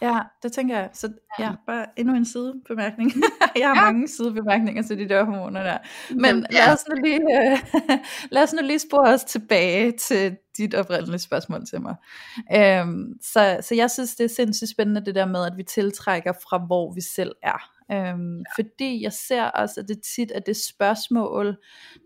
[0.02, 0.90] ja, det tænker jeg.
[0.94, 3.12] Så ja, bare endnu en sidebemærkning.
[3.56, 3.82] jeg har ja.
[3.82, 5.78] mange sidebemærkninger til de der hormoner der.
[6.10, 6.58] Men ja.
[6.58, 7.60] lad, os nu lige, øh,
[8.32, 11.96] lad os nu lige spore os tilbage til dit oprindelige spørgsmål til mig.
[12.56, 16.34] Øhm, så, så jeg synes, det er sindssygt spændende det der med, at vi tiltrækker
[16.34, 17.70] fra, hvor vi selv er.
[17.92, 18.44] Øhm, ja.
[18.56, 21.58] Fordi jeg ser også, at det tit er det spørgsmål,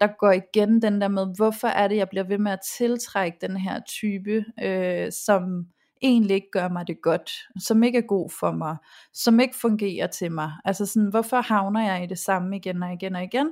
[0.02, 3.38] der går igen, den der med, hvorfor er det, jeg bliver ved med at tiltrække
[3.42, 5.68] den her type, øh, som
[6.02, 8.78] egentlig ikke gør mig det godt, som ikke er god for mig,
[9.14, 10.52] som ikke fungerer til mig.
[10.66, 13.52] Altså sådan, hvorfor havner jeg i det samme igen og igen og igen?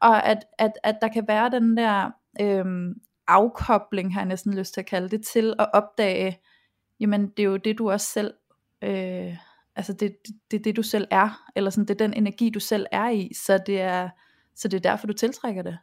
[0.00, 2.94] Og at, at, at der kan være den der øhm,
[3.28, 6.40] afkobling, har jeg næsten lyst til at kalde det, til at opdage,
[7.00, 8.34] jamen det er jo det, du også selv,
[8.82, 9.36] øh,
[9.76, 12.50] altså det, det, det er det, du selv er, eller sådan, det er den energi,
[12.50, 14.08] du selv er i, så det er,
[14.54, 15.78] så det er derfor, du tiltrækker det.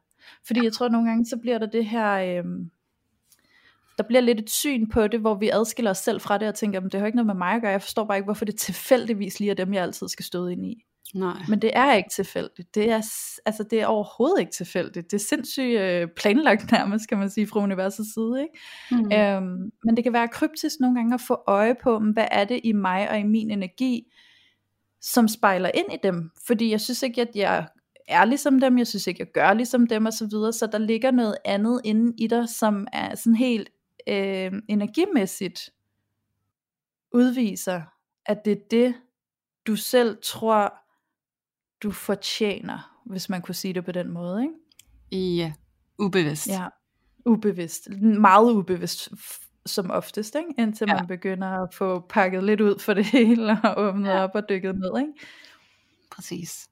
[0.48, 2.46] Fordi jeg tror, at nogle gange, så bliver der det her, øh,
[3.98, 6.56] der bliver lidt et syn på det, hvor vi adskiller os selv fra det, og
[6.56, 8.46] tænker, at det har ikke noget med mig at gøre, jeg forstår bare ikke, hvorfor
[8.46, 10.86] det tilfældigvis lige er dem, jeg altid skal støde ind i.
[11.14, 11.42] Nej.
[11.50, 12.76] Men det er ikke tilfældigt.
[12.76, 13.02] Det er,
[13.46, 15.12] altså, det er overhovedet ikke tilfældigt.
[15.12, 18.42] Det er sindssygt øh, planlagt nærmest, kan man sige, fra universets side.
[18.42, 19.04] Ikke?
[19.04, 19.12] Mm.
[19.12, 22.62] Øhm, men det kan være kryptisk nogle gange at få øje på, hvad er det
[22.64, 24.04] i mig og i min energi,
[25.02, 26.32] som spejler ind i dem.
[26.48, 27.68] Fordi jeg synes ikke, at jeg
[28.08, 30.54] er ligesom dem, jeg synes ikke, jeg gør ligesom dem, og så videre.
[30.54, 33.70] Så der ligger noget andet inde i dig, som er sådan helt
[34.08, 35.70] øh, energimæssigt
[37.14, 37.82] udviser,
[38.26, 38.96] at det er det,
[39.68, 40.74] du selv tror,
[41.84, 45.38] du fortjener, hvis man kunne sige det på den måde, ikke?
[45.38, 45.54] Ja,
[46.00, 46.48] ubevidst.
[46.48, 46.68] Ja,
[47.26, 47.90] ubevidst.
[48.02, 49.10] Meget ubevidst
[49.66, 50.62] som oftest, ikke?
[50.62, 50.96] indtil ja.
[50.96, 54.24] man begynder at få pakket lidt ud for det hele, og åbnet ja.
[54.24, 55.00] op og dykket ned.
[55.00, 55.14] Ikke?
[56.12, 56.70] Præcis.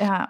[0.00, 0.24] Ja,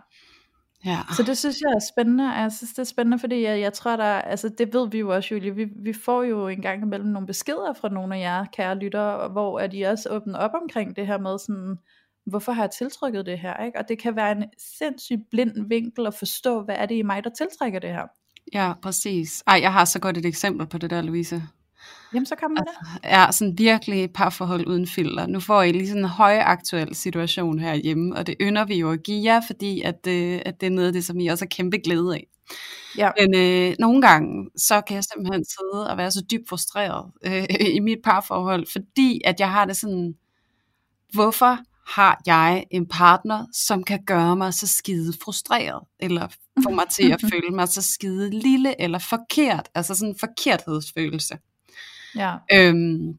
[0.84, 0.98] Ja.
[1.16, 2.30] Så det synes jeg er spændende.
[2.30, 5.14] Jeg synes det er spændende, fordi jeg, jeg tror der, altså det ved vi jo
[5.14, 8.44] også Julie, vi, vi får jo en gang imellem nogle beskeder fra nogle af jer
[8.52, 11.78] kære lyttere, hvor er de også åbner op omkring det her med sådan,
[12.26, 13.78] hvorfor har jeg tiltrykket det her, ikke?
[13.78, 14.44] Og det kan være en
[14.78, 18.06] sindssygt blind vinkel at forstå, hvad er det i mig, der tiltrækker det her.
[18.52, 19.42] Ja, præcis.
[19.46, 21.42] Ej, jeg har så godt et eksempel på det der, Louise.
[22.14, 22.68] Jamen, så kommer det.
[22.80, 25.26] Altså, ja, sådan virkelig parforhold uden filter.
[25.26, 29.02] Nu får I lige sådan en højaktuel situation herhjemme, og det ynder vi jo at
[29.02, 31.48] give jer, fordi at, øh, at det er noget af det, som I også har
[31.48, 32.26] kæmpe glæde af.
[32.98, 33.10] Ja.
[33.20, 37.46] Men øh, nogle gange, så kan jeg simpelthen sidde og være så dybt frustreret øh,
[37.76, 40.14] i mit parforhold, fordi at jeg har det sådan,
[41.12, 46.28] hvorfor har jeg en partner, som kan gøre mig så skide frustreret, eller
[46.62, 51.38] få mig til at føle mig så skide lille eller forkert, altså sådan en forkerthedsfølelse.
[52.16, 52.34] Ja.
[52.52, 53.18] Øhm,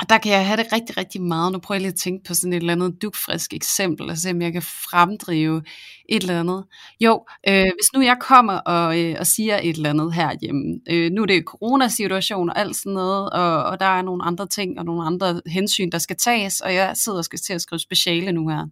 [0.00, 1.52] og der kan jeg have det rigtig, rigtig meget.
[1.52, 4.30] Nu prøver jeg lige at tænke på sådan et eller andet dukfrisk eksempel, og se
[4.30, 5.62] om jeg kan fremdrive
[6.08, 6.64] et eller andet.
[7.00, 11.10] Jo, øh, hvis nu jeg kommer og, øh, og siger et eller andet herhjemme, øh,
[11.10, 14.78] nu er det coronasituation og alt sådan noget, og, og der er nogle andre ting
[14.78, 17.80] og nogle andre hensyn, der skal tages, og jeg sidder og skal til at skrive
[17.80, 18.66] speciale nu her.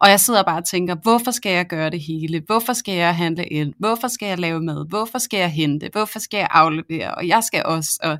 [0.00, 2.42] Og jeg sidder bare og tænker, hvorfor skal jeg gøre det hele?
[2.46, 3.72] Hvorfor skal jeg handle ind?
[3.78, 4.88] Hvorfor skal jeg lave mad?
[4.88, 5.88] Hvorfor skal jeg hente?
[5.92, 7.14] Hvorfor skal jeg aflevere?
[7.14, 7.98] Og jeg skal også...
[8.02, 8.18] Og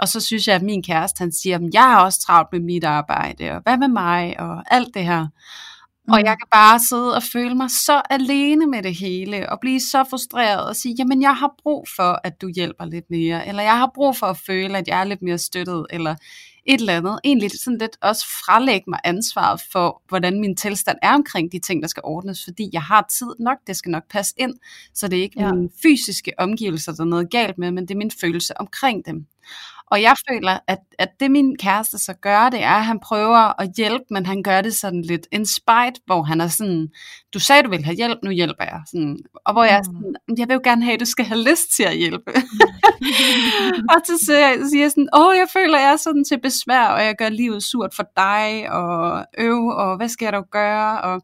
[0.00, 2.60] og så synes jeg, at min kæreste, han siger, at jeg har også travlt med
[2.60, 5.26] mit arbejde, og hvad med mig, og alt det her.
[6.08, 9.80] Og jeg kan bare sidde og føle mig så alene med det hele, og blive
[9.80, 13.62] så frustreret og sige, jamen jeg har brug for, at du hjælper lidt mere, eller
[13.62, 16.14] jeg har brug for at føle, at jeg er lidt mere støttet, eller
[16.66, 17.20] et eller andet.
[17.24, 21.82] Egentlig sådan lidt også frelægge mig ansvaret for, hvordan min tilstand er omkring de ting,
[21.82, 24.54] der skal ordnes, fordi jeg har tid nok, det skal nok passe ind,
[24.94, 25.52] så det er ikke ja.
[25.52, 29.26] mine fysiske omgivelser, der er noget galt med, men det er min følelse omkring dem.
[29.90, 33.60] Og jeg føler, at, at det min kæreste så gør, det er, at han prøver
[33.60, 36.88] at hjælpe, men han gør det sådan lidt in spite, hvor han er sådan,
[37.34, 38.80] du sagde, du ville have hjælp, nu hjælper jeg.
[38.90, 39.84] Sådan, og hvor jeg er mm.
[39.84, 42.32] sådan, jeg vil jo gerne have, at du skal have lyst til at hjælpe.
[43.92, 46.86] og så siger jeg, siger jeg sådan, åh, jeg føler, jeg er sådan til besvær,
[46.86, 51.00] og jeg gør livet surt for dig, og øv, og hvad skal jeg dog gøre,
[51.00, 51.22] og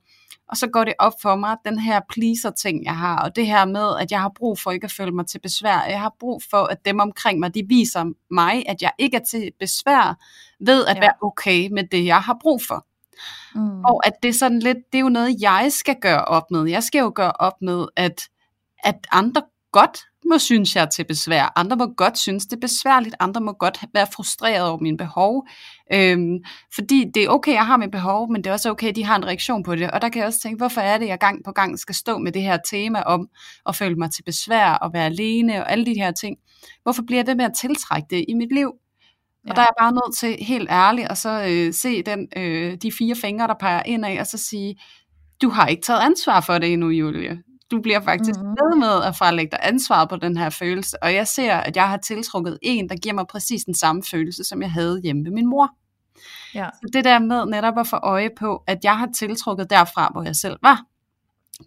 [0.51, 3.65] og så går det op for mig, den her pleaser-ting, jeg har, og det her
[3.65, 5.85] med, at jeg har brug for ikke at føle mig til besvær.
[5.89, 9.25] Jeg har brug for, at dem omkring mig, de viser mig, at jeg ikke er
[9.25, 10.19] til besvær
[10.61, 11.01] ved at ja.
[11.01, 12.87] være okay med det, jeg har brug for.
[13.55, 13.85] Mm.
[13.85, 16.65] Og at det er sådan lidt, det er jo noget, jeg skal gøre op med.
[16.65, 18.29] Jeg skal jo gøre op med, at,
[18.85, 19.99] at andre godt
[20.31, 21.53] må synes, jeg er til besvær.
[21.57, 23.15] Andre må godt synes, det er besværligt.
[23.21, 25.47] Andre må godt være frustreret over mine behov.
[25.93, 26.39] Øhm,
[26.75, 29.05] fordi det er okay, jeg har mine behov, men det er også okay, at de
[29.05, 29.91] har en reaktion på det.
[29.91, 32.19] Og der kan jeg også tænke, hvorfor er det, jeg gang på gang skal stå
[32.19, 33.29] med det her tema om
[33.67, 36.37] at føle mig til besvær og være alene og alle de her ting.
[36.83, 38.73] Hvorfor bliver jeg ved med at tiltrække det i mit liv?
[39.47, 39.51] Ja.
[39.51, 42.77] Og der er jeg bare nødt til helt ærligt at så øh, se den, øh,
[42.83, 44.81] de fire fingre, der peger ind af, og så sige,
[45.43, 48.57] du har ikke taget ansvar for det endnu, Julie du bliver faktisk mm-hmm.
[48.61, 51.03] ved med at frelægge dig ansvaret på den her følelse.
[51.03, 54.45] Og jeg ser, at jeg har tiltrukket en, der giver mig præcis den samme følelse,
[54.45, 55.71] som jeg havde hjemme med min mor.
[56.55, 56.69] Ja.
[56.73, 60.23] Så det der med netop at få øje på, at jeg har tiltrukket derfra, hvor
[60.23, 60.85] jeg selv var.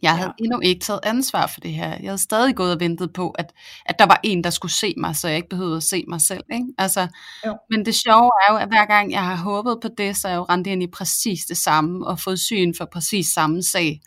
[0.01, 0.43] Jeg havde ja.
[0.43, 1.89] endnu ikke taget ansvar for det her.
[1.89, 3.53] Jeg havde stadig gået og ventet på, at,
[3.85, 6.21] at der var en, der skulle se mig, så jeg ikke behøvede at se mig
[6.21, 6.43] selv.
[6.53, 6.65] Ikke?
[6.77, 7.07] Altså,
[7.69, 10.31] men det sjove er jo, at hver gang jeg har håbet på det, så er
[10.31, 14.01] jeg jo rendt ind i præcis det samme, og fået syn for præcis samme sag.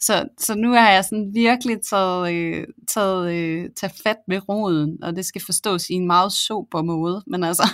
[0.00, 5.04] Så, så nu har jeg sådan virkelig taget, øh, taget, øh, taget fat ved roden,
[5.04, 7.62] og det skal forstås i en meget sober måde, men altså,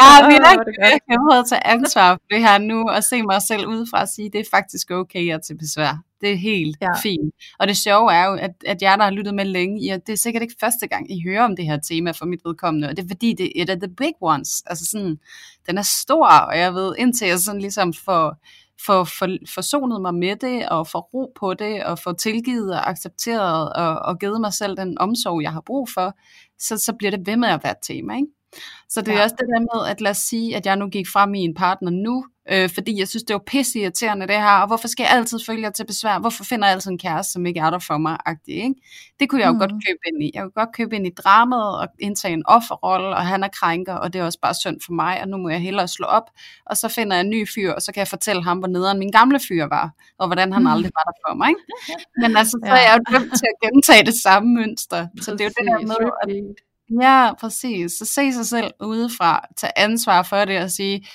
[0.00, 0.74] jeg har virkelig
[1.08, 4.30] jeg at tage ansvar for det her nu, og se mig selv udefra og sige,
[4.30, 6.02] det er faktisk okay at til besvær.
[6.20, 6.92] Det er helt ja.
[7.02, 7.34] fint.
[7.58, 10.12] Og det sjove er jo, at, at jeg, der har lyttet med længe, ja, det
[10.12, 12.96] er sikkert ikke første gang, I hører om det her tema for mit vedkommende, og
[12.96, 14.62] det er fordi, det er et af the big ones.
[14.66, 15.18] Altså sådan,
[15.66, 18.36] den er stor, og jeg ved, indtil jeg sådan ligesom får
[18.86, 22.90] få for, forsonet mig med det, og få ro på det, og få tilgivet og
[22.90, 26.16] accepteret, og, og givet mig selv den omsorg, jeg har brug for,
[26.58, 28.16] så, så bliver det ved med at være et tema.
[28.16, 28.28] Ikke?
[28.88, 29.22] Så det er ja.
[29.22, 31.90] også det der med, at lad os sige, at jeg nu gik fra min partner
[31.90, 35.12] nu, øh, fordi jeg synes, det var pisse irriterende det her, og hvorfor skal jeg
[35.12, 36.18] altid følge jer til besvær?
[36.18, 38.16] Hvorfor finder jeg altid en kæreste, som ikke er der for mig?
[38.26, 38.74] Agtig, ikke?
[39.20, 39.58] Det kunne jeg jo mm.
[39.58, 40.30] godt købe ind i.
[40.34, 43.94] Jeg kunne godt købe ind i dramaet og indtage en offerrolle, og han er krænker,
[43.94, 46.30] og det er også bare synd for mig, og nu må jeg hellere slå op,
[46.66, 48.98] og så finder jeg en ny fyr, og så kan jeg fortælle ham, hvor nederen
[48.98, 51.48] min gamle fyr var, og hvordan han aldrig var der for mig.
[51.48, 51.60] Ikke?
[52.22, 55.06] Men altså, så er jeg jo dømt til at gentage det samme mønster.
[55.20, 56.28] Så det er jo det her med, at
[57.00, 57.92] Ja, præcis.
[57.92, 61.06] Så se sig selv udefra, tage ansvar for det og sige,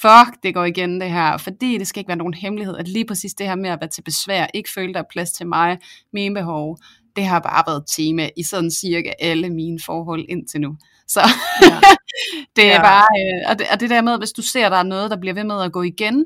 [0.00, 3.04] fuck, det går igen det her, fordi det skal ikke være nogen hemmelighed, at lige
[3.06, 5.78] præcis det her med at være til besvær, ikke føle, der er plads til mig,
[6.12, 6.78] mine behov,
[7.16, 10.76] det har bare været tema i sådan cirka alle mine forhold indtil nu.
[11.08, 11.20] Så
[11.62, 11.80] ja.
[12.56, 12.82] det er ja.
[12.82, 15.16] bare, øh, og, det, og det der med, hvis du ser, der er noget, der
[15.16, 16.24] bliver ved med at gå igen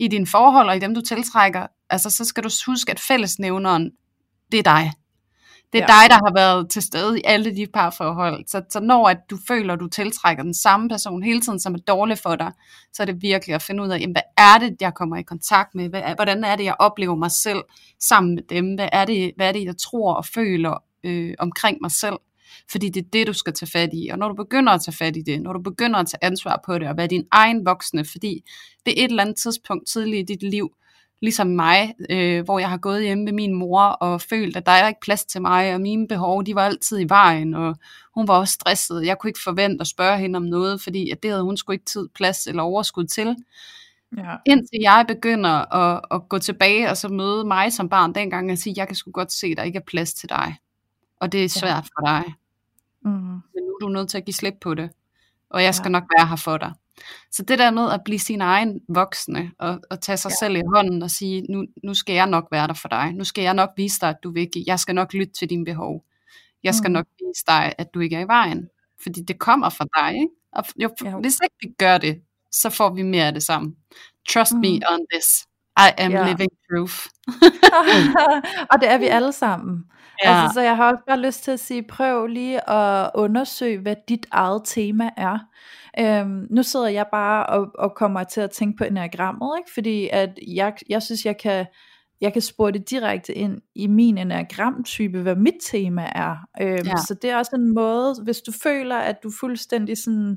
[0.00, 3.90] i dine forhold, og i dem du tiltrækker, altså så skal du huske, at fællesnævneren,
[4.52, 4.92] det er dig.
[5.72, 5.86] Det er ja.
[5.86, 8.44] dig, der har været til stede i alle de parforhold.
[8.46, 11.74] Så, så når at du føler, at du tiltrækker den samme person hele tiden, som
[11.74, 12.52] er dårlig for dig,
[12.92, 15.22] så er det virkelig at finde ud af, jamen, hvad er det, jeg kommer i
[15.22, 15.88] kontakt med?
[15.88, 17.62] Hvad, hvordan er det, jeg oplever mig selv
[18.00, 18.74] sammen med dem?
[18.74, 22.16] Hvad er det, hvad er det jeg tror og føler øh, omkring mig selv?
[22.70, 24.08] Fordi det er det, du skal tage fat i.
[24.08, 26.62] Og når du begynder at tage fat i det, når du begynder at tage ansvar
[26.66, 28.44] på det, og være din egen voksne, fordi
[28.86, 30.70] det er et eller andet tidspunkt tidligt i dit liv,
[31.22, 34.72] ligesom mig, øh, hvor jeg har gået hjemme med min mor og følt, at der
[34.72, 37.76] er ikke plads til mig, og mine behov, de var altid i vejen, og
[38.14, 39.06] hun var også stresset.
[39.06, 41.72] Jeg kunne ikke forvente at spørge hende om noget, fordi at det havde hun sgu
[41.72, 43.36] ikke tid, plads eller overskud til.
[44.16, 44.36] Ja.
[44.46, 48.58] Indtil jeg begynder at, at gå tilbage og så møde mig som barn dengang og
[48.58, 50.56] sige, jeg kan sgu godt se, at der ikke er plads til dig.
[51.20, 51.80] Og det er svært ja.
[51.80, 52.34] for dig.
[53.04, 53.10] Mm.
[53.10, 54.90] Men nu er du nødt til at give slip på det.
[55.50, 55.92] Og jeg skal ja.
[55.92, 56.72] nok være her for dig.
[57.30, 60.46] Så det der med at blive sin egen voksne, og, og tage sig ja.
[60.46, 63.12] selv i hånden og sige, nu, nu skal jeg nok være der for dig.
[63.12, 64.64] Nu skal jeg nok vise dig, at du er vigtig.
[64.66, 66.04] Jeg skal nok lytte til dine behov.
[66.62, 66.92] Jeg skal mm.
[66.92, 68.68] nok vise dig, at du ikke er i vejen.
[69.02, 70.14] Fordi det kommer fra dig.
[70.14, 70.28] Ikke?
[70.52, 71.16] Og jo, ja.
[71.16, 73.74] hvis ikke vi gør det, så får vi mere af det samme.
[74.28, 74.60] Trust mm.
[74.60, 75.46] me on this.
[75.88, 76.26] I am yeah.
[76.28, 77.06] living proof.
[78.70, 79.84] og det er vi alle sammen.
[80.24, 80.42] Ja.
[80.42, 83.96] Altså, så jeg har også bare lyst til at sige, prøv lige at undersøge, hvad
[84.08, 85.38] dit eget tema er.
[85.98, 89.70] Øhm, nu sidder jeg bare og, og kommer til at tænke på enagrammet, ikke?
[89.74, 91.66] fordi at jeg, jeg synes, jeg kan,
[92.20, 96.36] jeg kan spore det direkte ind i min enagramtype, hvad mit tema er.
[96.60, 96.96] Øhm, ja.
[96.96, 100.36] Så det er også en måde, hvis du føler, at du fuldstændig sådan,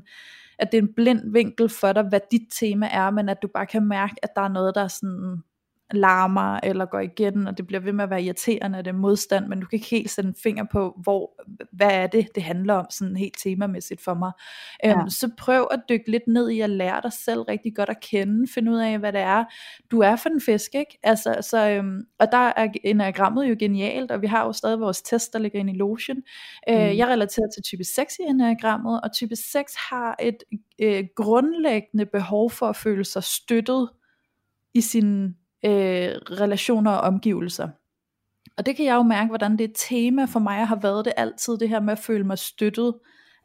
[0.58, 3.48] at det er en blind vinkel for dig, hvad dit tema er, men at du
[3.54, 5.42] bare kan mærke, at der er noget, der er sådan
[5.90, 8.96] larmer eller går igen, og det bliver ved med at være irriterende, og det er
[8.96, 11.42] modstand, men du kan ikke helt sætte en finger på, hvor,
[11.72, 14.32] hvad er det, det handler om, sådan helt temamæssigt for mig.
[14.84, 15.00] Øhm, ja.
[15.00, 18.00] Øhm, så prøv at dykke lidt ned i at lære dig selv rigtig godt at
[18.00, 19.44] kende, finde ud af, hvad det er,
[19.90, 20.98] du er for en fisk, ikke?
[21.02, 25.02] Altså, så, øhm, og der er enagrammet jo genialt, og vi har jo stadig vores
[25.02, 26.16] test, der ligger inde i Lotion.
[26.68, 26.96] Øh, mm.
[26.96, 30.36] Jeg relaterer til type 6 i enagrammet, og type 6 har et
[30.80, 33.88] øh, grundlæggende behov for at føle sig støttet
[34.74, 37.68] i sin øh, relationer og omgivelser.
[38.56, 41.12] Og det kan jeg jo mærke, hvordan det er tema for mig har været det
[41.16, 42.94] altid, det her med at føle mig støttet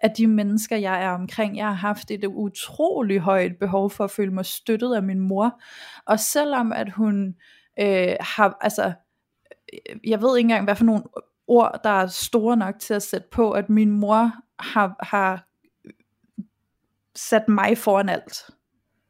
[0.02, 1.58] af de mennesker, jeg er omkring.
[1.58, 5.62] Jeg har haft et utrolig højt behov for at føle mig støttet af min mor.
[6.06, 7.36] Og selvom at hun
[7.80, 8.94] øh, har, altså,
[9.74, 11.04] øh, jeg ved ikke engang, hvad for nogle
[11.48, 15.46] ord, der er store nok til at sætte på, at min mor har, har
[17.16, 18.50] sat mig foran alt.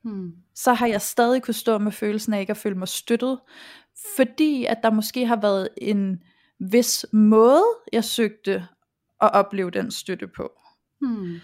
[0.01, 3.39] Hmm så har jeg stadig kunne stå med følelsen af ikke at føle mig støttet,
[4.15, 6.23] fordi at der måske har været en
[6.59, 8.67] vis måde, jeg søgte
[9.21, 10.51] at opleve den støtte på.
[11.01, 11.39] Hmm.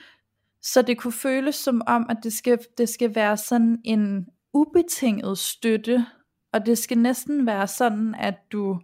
[0.62, 5.38] Så det kunne føles som om, at det skal, det skal være sådan en ubetinget
[5.38, 6.06] støtte,
[6.54, 8.80] og det skal næsten være sådan, at du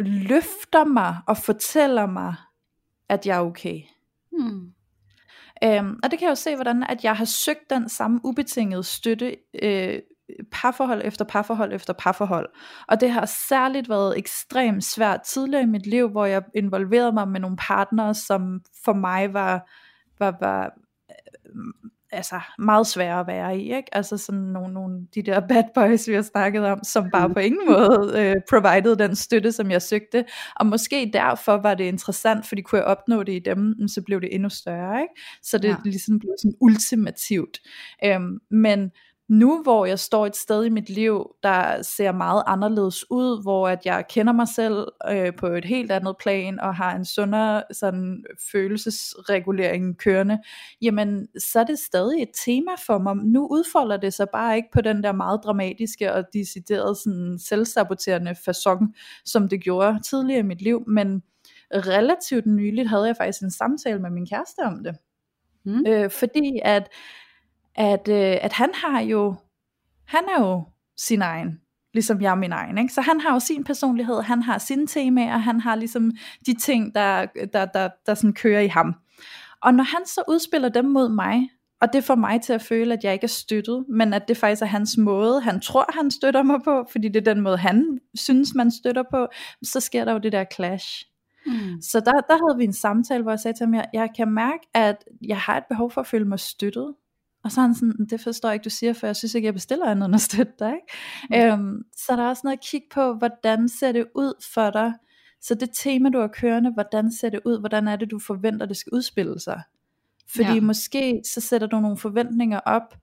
[0.00, 2.34] løfter mig og fortæller mig,
[3.08, 3.80] at jeg er okay.
[4.30, 4.72] Hmm.
[5.64, 8.82] Øhm, og det kan jeg jo se, hvordan at jeg har søgt den samme ubetingede
[8.82, 9.98] støtte øh,
[10.52, 12.48] parforhold efter parforhold efter parforhold.
[12.88, 17.28] Og det har særligt været ekstremt svært tidligere i mit liv, hvor jeg involverede mig
[17.28, 19.70] med nogle partnere, som for mig var,
[20.18, 20.72] var, var
[22.12, 23.94] altså meget svære at være i, ikke?
[23.94, 27.34] Altså sådan nogle, nogle de der bad boys, vi har snakket om, som bare mm.
[27.34, 30.24] på ingen måde øh, provided den støtte, som jeg søgte.
[30.56, 34.20] Og måske derfor var det interessant, fordi kunne jeg opnå det i dem, så blev
[34.20, 35.14] det endnu større, ikke?
[35.42, 35.76] Så det ja.
[35.84, 37.58] ligesom blev sådan ultimativt.
[38.04, 38.90] Øhm, men
[39.32, 43.68] nu hvor jeg står et sted i mit liv, der ser meget anderledes ud, hvor
[43.68, 47.62] at jeg kender mig selv øh, på et helt andet plan, og har en sundere
[47.72, 50.38] sådan, følelsesregulering kørende,
[50.82, 53.16] jamen så er det stadig et tema for mig.
[53.16, 58.30] Nu udfolder det sig bare ikke på den der meget dramatiske og deciderede sådan, selvsaboterende
[58.30, 58.92] façon,
[59.24, 61.22] som det gjorde tidligere i mit liv, men
[61.74, 64.96] relativt nyligt havde jeg faktisk en samtale med min kæreste om det.
[65.64, 65.84] Mm.
[65.86, 66.88] Øh, fordi at
[67.74, 69.34] at, øh, at han har jo,
[70.06, 70.64] han er jo
[70.96, 71.60] sin egen,
[71.94, 72.78] ligesom jeg er min egen.
[72.78, 72.94] Ikke?
[72.94, 76.10] Så han har jo sin personlighed, han har sine temaer, han har ligesom
[76.46, 78.94] de ting, der, der, der, der sådan kører i ham.
[79.62, 81.48] Og når han så udspiller dem mod mig,
[81.80, 84.36] og det får mig til at føle, at jeg ikke er støttet, men at det
[84.36, 87.56] faktisk er hans måde, han tror, han støtter mig på, fordi det er den måde,
[87.56, 89.26] han synes, man støtter på,
[89.62, 91.04] så sker der jo det der clash.
[91.46, 91.82] Mm.
[91.82, 94.30] Så der, der havde vi en samtale, hvor jeg sagde til ham, jeg, jeg kan
[94.30, 96.94] mærke, at jeg har et behov for at føle mig støttet,
[97.44, 99.46] og så er han sådan, det forstår jeg ikke, du siger, for jeg synes ikke,
[99.46, 100.72] jeg bestiller andet end at støtte dig.
[100.74, 101.46] Ikke?
[101.46, 101.52] Mm.
[101.52, 104.92] Øhm, så der er også noget at kigge på, hvordan ser det ud for dig?
[105.40, 107.60] Så det tema, du har kørende, hvordan ser det ud?
[107.60, 109.62] Hvordan er det, du forventer, det skal udspille sig?
[110.28, 110.60] Fordi ja.
[110.60, 112.94] måske så sætter du nogle forventninger op,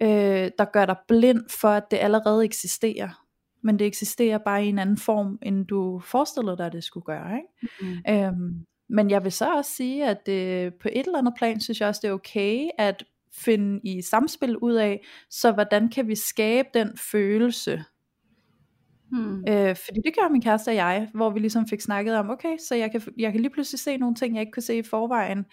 [0.00, 3.24] øh, der gør dig blind for, at det allerede eksisterer.
[3.62, 7.36] Men det eksisterer bare i en anden form, end du forestillede dig, det skulle gøre.
[7.36, 7.76] Ikke?
[7.80, 8.12] Mm.
[8.14, 11.80] Øhm, men jeg vil så også sige, at øh, på et eller andet plan, synes
[11.80, 16.14] jeg også, det er okay, at finde i samspil ud af, så hvordan kan vi
[16.14, 17.84] skabe den følelse,
[19.12, 19.44] Hmm.
[19.48, 22.56] Øh, fordi det gør min kæreste og jeg, hvor vi ligesom fik snakket om, okay,
[22.68, 24.82] så jeg kan, jeg kan lige pludselig se nogle ting, jeg ikke kunne se i
[24.82, 25.46] forvejen.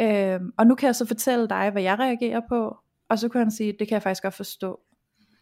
[0.00, 2.76] Øh, og nu kan jeg så fortælle dig, hvad jeg reagerer på,
[3.08, 4.80] og så kunne han sige, det kan jeg faktisk godt forstå.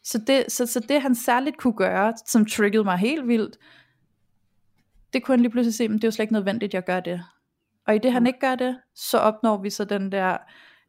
[0.03, 3.57] Så det, så, så det han særligt kunne gøre, som triggede mig helt vildt,
[5.13, 6.85] det kunne han lige pludselig se, men det er jo slet ikke nødvendigt, at jeg
[6.85, 7.23] gør det.
[7.87, 8.27] Og i det han hmm.
[8.27, 10.37] ikke gør det, så opnår vi så den der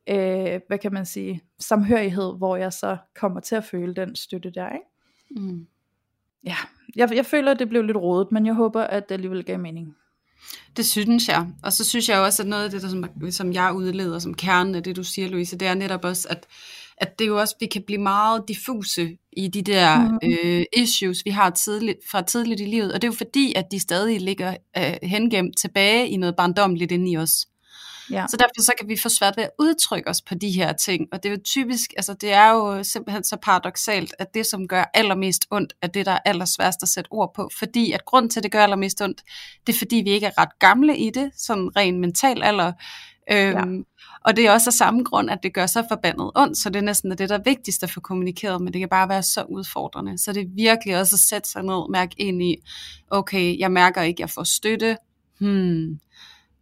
[0.10, 4.50] øh, hvad kan man sige, samhørighed, hvor jeg så kommer til at føle den støtte
[4.50, 5.46] der, ikke?
[5.48, 5.68] Mm.
[6.44, 6.56] Ja,
[6.96, 9.60] jeg, jeg føler, at det blev lidt rodet, men jeg håber, at det alligevel gav
[9.60, 9.96] mening.
[10.78, 11.48] Det synes jeg.
[11.64, 14.34] Og så synes jeg også, at noget af det, der, som, som jeg udleder som
[14.34, 16.48] kernen af det, du siger, Louise, det er netop også, at,
[16.98, 20.20] at det jo også, vi kan blive meget diffuse i de der mm.
[20.24, 22.94] øh, issues, vi har tidligt, fra tidligt i livet.
[22.94, 26.92] Og det er jo fordi, at de stadig ligger øh, hengemt tilbage i noget barndomligt
[26.92, 27.48] inde i os.
[28.12, 28.26] Ja.
[28.30, 31.08] Så derfor så kan vi få svært ved at udtrykke os på de her ting.
[31.12, 34.68] Og det er jo typisk, altså det er jo simpelthen så paradoxalt, at det som
[34.68, 37.50] gør allermest ondt, er det, der er allersværest at sætte ord på.
[37.60, 39.22] Fordi at grund til, at det gør allermest ondt,
[39.68, 42.72] det er fordi, vi ikke er ret gamle i det, sådan rent mental alder.
[43.32, 43.84] Øhm, ja.
[44.26, 46.76] Og det er også af samme grund, at det gør så forbandet ondt, så det
[46.76, 49.44] er næsten det, der er vigtigst at få kommunikeret, men det kan bare være så
[49.44, 50.18] udfordrende.
[50.18, 52.56] Så det er virkelig også at sætte sig ned, mærke ind i,
[53.10, 54.98] okay, jeg mærker ikke, jeg får støtte.
[55.40, 56.00] Hmm.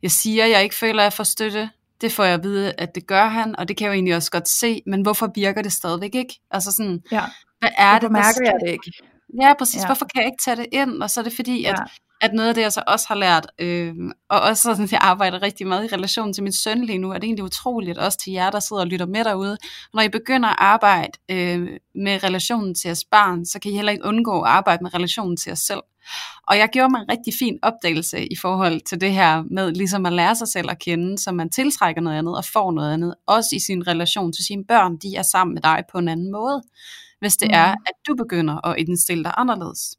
[0.05, 1.69] Jeg siger, at jeg ikke føler, at jeg får støtte.
[2.01, 4.15] Det får jeg at vide, at det gør han, og det kan jeg jo egentlig
[4.15, 6.39] også godt se, men hvorfor virker det stadigvæk ikke?
[6.51, 7.23] Altså sådan, ja.
[7.59, 8.91] hvad er hvorfor det, mærker jeg det ikke?
[9.41, 9.81] Ja, præcis.
[9.81, 9.85] Ja.
[9.85, 11.03] Hvorfor kan jeg ikke tage det ind?
[11.03, 11.75] Og så er det fordi, ja.
[12.21, 13.93] At noget af det, jeg så også har lært, øh,
[14.29, 17.13] og også sådan, jeg arbejder rigtig meget i relation til min søn lige nu, er
[17.13, 19.57] det egentlig utroligt, også til jer, der sidder og lytter med derude.
[19.93, 23.91] Når I begynder at arbejde øh, med relationen til jeres barn, så kan I heller
[23.91, 25.81] ikke undgå at arbejde med relationen til jer selv.
[26.47, 30.05] Og jeg gjorde mig en rigtig fin opdagelse i forhold til det her med ligesom
[30.05, 33.15] at lære sig selv at kende, så man tiltrækker noget andet og får noget andet,
[33.27, 36.31] også i sin relation til sine børn, de er sammen med dig på en anden
[36.31, 36.61] måde,
[37.19, 37.55] hvis det mm.
[37.55, 39.95] er, at du begynder at indstille dig anderledes.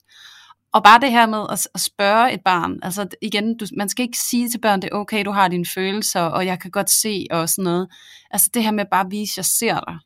[0.76, 4.02] Og bare det her med at, at spørge et barn, altså igen, du, man skal
[4.02, 6.90] ikke sige til børn, det er okay, du har dine følelser, og jeg kan godt
[6.90, 7.88] se, og sådan noget.
[8.30, 9.96] Altså det her med bare at vise, at jeg ser dig.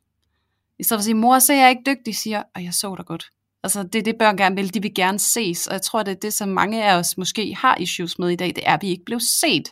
[0.78, 2.94] I stedet for at sige, mor, så er jeg ikke dygtig, siger, og jeg så
[2.94, 3.24] dig godt.
[3.64, 6.12] Altså det er det, børn gerne vil, de vil gerne ses, og jeg tror, det
[6.12, 8.82] er det, som mange af os måske har issues med i dag, det er, at
[8.82, 9.68] vi ikke blev set.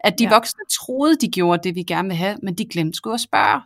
[0.00, 0.30] At de ja.
[0.30, 3.62] voksne troede, de gjorde det, vi gerne vil have, men de glemte sgu at spørge.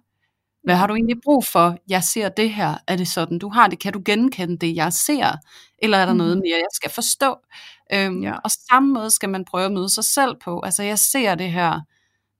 [0.64, 1.76] Hvad har du egentlig brug for?
[1.88, 2.74] Jeg ser det her.
[2.88, 3.78] Er det sådan, du har det?
[3.78, 5.36] Kan du genkende det, jeg ser?
[5.82, 6.42] Eller er der noget mm-hmm.
[6.46, 7.36] mere, jeg skal forstå?
[7.92, 8.34] Øhm, ja.
[8.44, 10.60] Og samme måde skal man prøve at møde sig selv på.
[10.60, 11.80] Altså, jeg ser det her.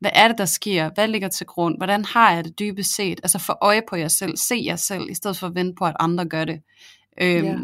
[0.01, 0.91] Hvad er det, der sker?
[0.95, 1.77] Hvad ligger til grund?
[1.77, 3.21] Hvordan har jeg det dybest set?
[3.23, 4.37] Altså, få øje på jer selv.
[4.37, 6.63] Se jer selv, i stedet for at vente på, at andre gør det.
[7.23, 7.57] Øhm, ja.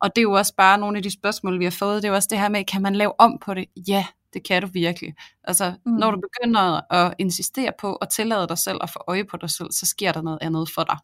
[0.00, 2.02] Og det er jo også bare nogle af de spørgsmål, vi har fået.
[2.02, 3.64] Det er jo også det her med, kan man lave om på det?
[3.88, 5.14] Ja, det kan du virkelig.
[5.44, 5.92] Altså, mm.
[5.92, 9.50] når du begynder at insistere på at tillade dig selv at få øje på dig
[9.50, 10.96] selv, så sker der noget andet for dig.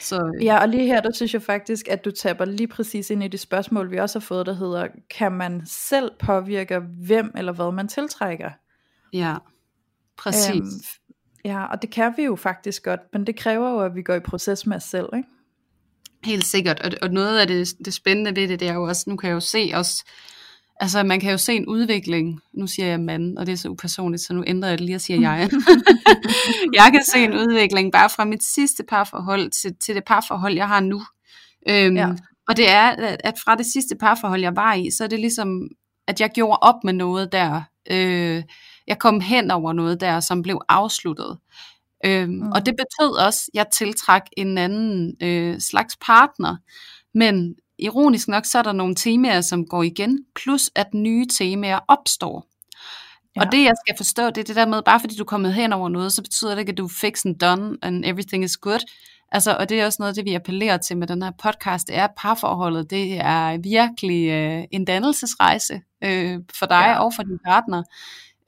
[0.00, 0.44] Så, øh.
[0.44, 3.28] Ja, og lige her, der synes jeg faktisk, at du taber lige præcis ind i
[3.28, 7.72] det spørgsmål, vi også har fået, der hedder, kan man selv påvirke, hvem eller hvad
[7.72, 8.50] man tiltrækker?
[9.12, 9.36] Ja,
[10.16, 10.54] præcis.
[10.54, 11.12] Øhm,
[11.44, 14.14] ja, og det kan vi jo faktisk godt, men det kræver jo, at vi går
[14.14, 15.28] i proces med os selv, ikke?
[16.24, 19.04] Helt sikkert, og, og noget af det, det spændende ved det, det er jo også,
[19.10, 20.04] nu kan jeg jo se også,
[20.80, 22.40] Altså, man kan jo se en udvikling.
[22.52, 24.96] Nu siger jeg mand, og det er så upersonligt, så nu ændrer jeg det lige
[24.96, 25.50] og siger jeg.
[26.80, 30.68] jeg kan se en udvikling bare fra mit sidste parforhold til, til det parforhold, jeg
[30.68, 31.02] har nu.
[31.68, 32.08] Øhm, ja.
[32.48, 35.68] Og det er, at fra det sidste parforhold, jeg var i, så er det ligesom,
[36.08, 37.62] at jeg gjorde op med noget der.
[37.90, 38.42] Øh,
[38.86, 41.38] jeg kom hen over noget der, som blev afsluttet.
[42.04, 42.52] Øhm, mm.
[42.52, 46.56] Og det betød også, at jeg tiltrak en anden øh, slags partner.
[47.14, 51.78] Men ironisk nok, så er der nogle temaer, som går igen, plus at nye temaer
[51.88, 52.46] opstår.
[53.36, 53.40] Ja.
[53.40, 55.54] Og det jeg skal forstå, det er det der med, bare fordi du er kommet
[55.54, 58.56] hen over noget, så betyder det ikke, at du fix and done, and everything is
[58.56, 58.80] good.
[59.32, 61.88] Altså, og det er også noget af det, vi appellerer til med den her podcast,
[61.88, 67.04] det er parforholdet, det er virkelig øh, en dannelsesrejse øh, for dig ja.
[67.04, 67.82] og for din partner.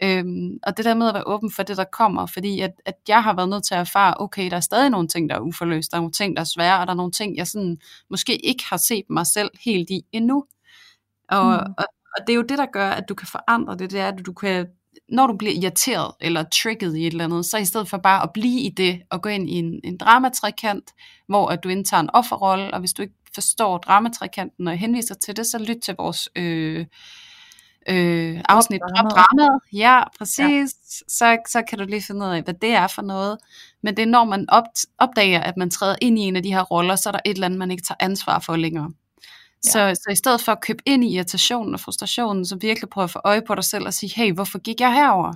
[0.02, 2.94] Øhm, og det der med at være åben for det, der kommer, fordi at, at
[3.08, 5.40] jeg har været nødt til at erfare, okay, der er stadig nogle ting, der er
[5.40, 7.78] uforløst, der er nogle ting, der er svære, og der er nogle ting, jeg sådan,
[8.10, 10.44] måske ikke har set mig selv helt i endnu.
[11.28, 11.74] Og, mm.
[11.78, 11.84] og,
[12.16, 14.26] og det er jo det, der gør, at du kan forandre det, det er, at
[14.26, 14.66] du kan,
[15.08, 18.22] når du bliver irriteret eller trigget i et eller andet, så i stedet for bare
[18.22, 20.90] at blive i det, og gå ind i en, en dramatrekant,
[21.28, 25.36] hvor at du indtager en offerrolle, og hvis du ikke forstår dramatrekanten og henviser til
[25.36, 26.28] det, så lyt til vores...
[26.36, 26.86] Øh,
[27.88, 29.60] øh, afsnit fra dramaet.
[29.72, 30.40] Ja, præcis.
[30.40, 30.66] Ja.
[31.08, 33.38] Så, så kan du lige finde ud af, hvad det er for noget.
[33.82, 34.64] Men det er når man op,
[34.98, 37.34] opdager, at man træder ind i en af de her roller, så er der et
[37.34, 38.90] eller andet, man ikke tager ansvar for længere.
[39.64, 39.70] Ja.
[39.70, 43.04] Så, så i stedet for at købe ind i irritationen og frustrationen, så virkelig prøve
[43.04, 45.32] at få øje på dig selv og sige, hey, hvorfor gik jeg herover?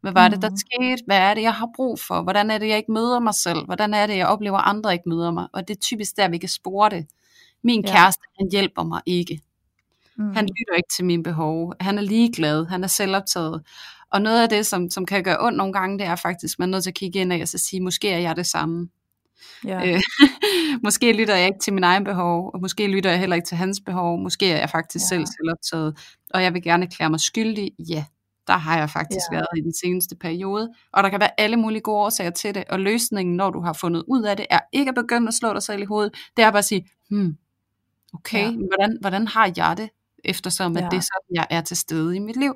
[0.00, 0.32] Hvad var mm.
[0.32, 0.56] det, der mhm.
[0.56, 1.02] skete?
[1.06, 2.22] Hvad er det, jeg har brug for?
[2.22, 3.64] Hvordan er det, jeg ikke møder mig selv?
[3.64, 5.48] Hvordan er det, jeg oplever, at andre ikke møder mig?
[5.52, 7.06] Og det er typisk der, vi kan spore det.
[7.64, 7.92] Min ja.
[7.92, 9.40] kæreste, han hjælper mig ikke.
[10.18, 10.34] Mm.
[10.34, 11.74] Han lytter ikke til mine behov.
[11.80, 12.66] Han er ligeglad.
[12.66, 13.62] Han er selvoptaget.
[14.12, 16.58] Og noget af det, som, som kan gøre ondt nogle gange, det er faktisk, at
[16.58, 18.88] man er nødt til at kigge ind og så sige, måske er jeg det samme.
[19.64, 19.94] Ja.
[19.94, 20.00] Øh,
[20.84, 23.56] måske lytter jeg ikke til min egen behov, og måske lytter jeg heller ikke til
[23.56, 24.18] hans behov.
[24.18, 25.08] Måske er jeg faktisk ja.
[25.08, 25.98] selv selvoptaget,
[26.34, 27.70] og jeg vil gerne klæde mig skyldig.
[27.78, 28.04] Ja,
[28.46, 29.36] der har jeg faktisk ja.
[29.36, 30.72] været i den seneste periode.
[30.92, 33.72] Og der kan være alle mulige gode årsager til det, og løsningen, når du har
[33.72, 36.14] fundet ud af det, er ikke at begynde at slå dig selv i hovedet.
[36.36, 37.36] Det er bare at sige, hmm,
[38.14, 38.56] okay, ja.
[38.68, 39.88] hvordan, hvordan har jeg det?
[40.28, 40.84] Eftersom ja.
[40.84, 42.54] at det er sådan, jeg er til stede i mit liv.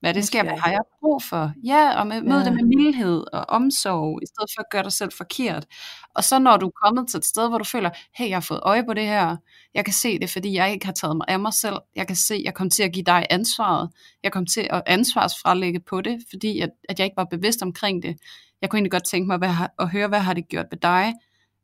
[0.00, 1.52] hvad det sker, hvad har jeg brug for?
[1.64, 2.44] Ja, og med, mød ja.
[2.44, 5.66] det med mildhed og omsorg, i stedet for at gøre dig selv forkert.
[6.14, 8.40] Og så når du er kommet til et sted, hvor du føler, hey, jeg har
[8.40, 9.36] fået øje på det her,
[9.74, 12.16] jeg kan se det, fordi jeg ikke har taget mig af mig selv, jeg kan
[12.16, 13.90] se, jeg kom til at give dig ansvaret,
[14.22, 18.02] jeg kom til at ansvarsfralægge på det, fordi at, at jeg ikke var bevidst omkring
[18.02, 18.16] det.
[18.62, 21.14] Jeg kunne egentlig godt tænke mig hvad, at høre, hvad har det gjort ved dig,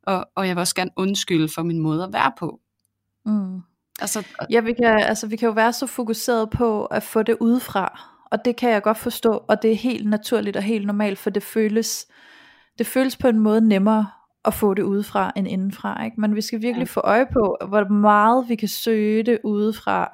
[0.03, 2.59] og, og jeg vil også gerne undskylde for min måde at være på.
[3.25, 3.61] Mm.
[4.01, 7.37] Altså, ja, vi kan, altså, vi kan jo være så fokuseret på at få det
[7.39, 11.19] udefra, og det kan jeg godt forstå, og det er helt naturligt og helt normalt,
[11.19, 12.07] for det føles,
[12.77, 14.07] det føles på en måde nemmere
[14.45, 16.05] at få det udefra end indenfra.
[16.05, 16.21] Ikke?
[16.21, 16.91] Men vi skal virkelig ja.
[16.91, 20.11] få øje på, hvor meget vi kan søge det udefra,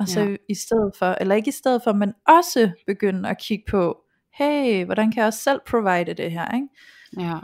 [0.00, 0.36] og så ja.
[0.48, 3.96] i stedet for, eller ikke i stedet for, men også begynde at kigge på,
[4.34, 6.54] hey, hvordan kan jeg også selv provide det her?
[6.54, 6.68] Ikke?
[7.18, 7.38] Ja.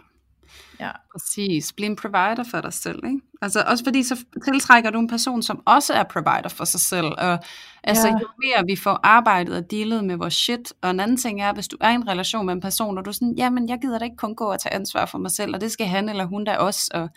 [0.80, 0.90] Ja.
[1.12, 1.72] Præcis.
[1.72, 3.00] Bliv en provider for dig selv.
[3.04, 3.20] Ikke?
[3.42, 7.06] Altså også fordi så tiltrækker du en person, som også er provider for sig selv.
[7.06, 7.38] Og
[7.84, 8.14] altså ja.
[8.20, 10.72] jo mere vi får arbejdet og dealet med vores shit.
[10.82, 13.04] Og en anden ting er, hvis du er i en relation med en person, og
[13.04, 15.30] du er sådan, jamen jeg gider da ikke kun gå og tage ansvar for mig
[15.30, 16.90] selv, og det skal han eller hun da også.
[16.94, 17.08] Og,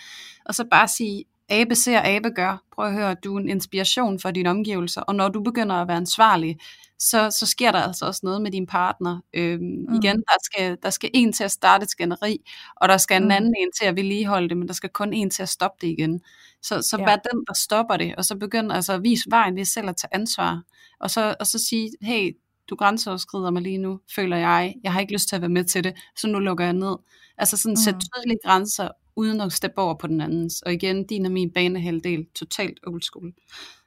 [0.46, 2.64] og så bare sige, abe ser, abe gør.
[2.76, 5.02] Prøv at høre, du er en inspiration for dine omgivelser.
[5.02, 6.58] Og når du begynder at være ansvarlig,
[7.00, 9.20] så, så sker der altså også noget med din partner.
[9.34, 9.96] Øhm, mm.
[9.96, 12.38] Igen, der skal, der skal en til at starte et skænderi,
[12.76, 13.32] og der skal en mm.
[13.32, 15.88] anden en til at vedligeholde det, men der skal kun en til at stoppe det
[15.88, 16.22] igen.
[16.62, 17.06] Så, så ja.
[17.06, 19.98] vær den, der stopper det, og så begynd altså at vise vejen ved selv at
[19.98, 20.62] tage ansvar.
[21.00, 22.38] Og så, og så sige, hey,
[22.70, 24.76] du grænseoverskrider mig lige nu, føler jeg.
[24.84, 26.96] Jeg har ikke lyst til at være med til det, så nu lukker jeg ned.
[27.38, 27.76] Altså sådan mm.
[27.76, 30.62] sæt tydelige grænser, uden at steppe over på den andens.
[30.62, 33.34] Og igen, din og min banehalvdel, totalt old school.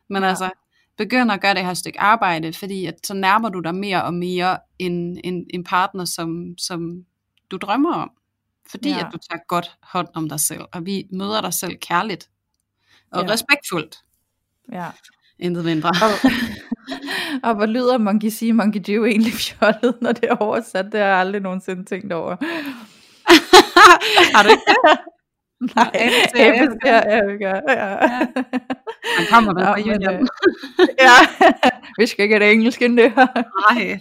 [0.08, 0.28] Men ja.
[0.28, 0.50] altså,
[0.96, 4.14] begynder at gøre det her stykke arbejde, fordi at så nærmer du dig mere og
[4.14, 7.04] mere en, en, en partner, som, som
[7.50, 8.10] du drømmer om.
[8.70, 8.98] Fordi ja.
[8.98, 12.30] at du tager godt hånd om dig selv, og vi møder dig selv kærligt
[13.10, 13.32] og ja.
[13.32, 13.98] respektfuldt.
[14.72, 14.90] Ja.
[15.38, 15.88] Intet mindre.
[15.88, 16.30] Og,
[17.48, 20.84] og hvor lyder Monkey See, Monkey Do egentlig fjollet, når det er oversat?
[20.84, 22.36] Det har jeg aldrig nogensinde tænkt over.
[24.34, 24.98] har du ikke det?
[25.60, 25.90] Nej,
[26.86, 27.60] er Erika.
[27.68, 27.90] Ja.
[27.92, 28.26] ja.
[29.16, 30.28] Han kommer vel fra Jylland.
[31.00, 31.16] ja,
[31.98, 33.26] vi skal ikke have det engelsk ind det her.
[33.74, 34.00] Nej.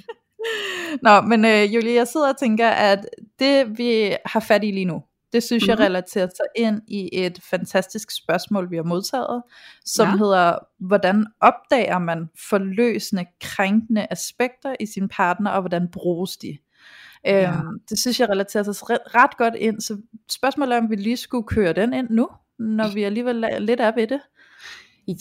[1.02, 3.06] Nå, men uh, Julie, jeg sidder og tænker, at
[3.40, 5.04] det vi har fat i lige nu,
[5.34, 5.70] det synes mm-hmm.
[5.70, 5.84] jeg mhm.
[5.84, 9.44] relaterer sig ind i et fantastisk spørgsmål, vi har modtaget,
[9.86, 10.18] som ja.
[10.18, 16.58] hedder, hvordan opdager man forløsende, krænkende aspekter i sin partner, og hvordan bruges de?
[17.26, 17.52] Ja.
[17.52, 19.98] Øhm, det synes jeg relaterer sig ret, ret godt ind, så
[20.32, 23.92] spørgsmålet er, om vi lige skulle køre den ind nu, når vi alligevel lidt er
[23.96, 24.22] ved det.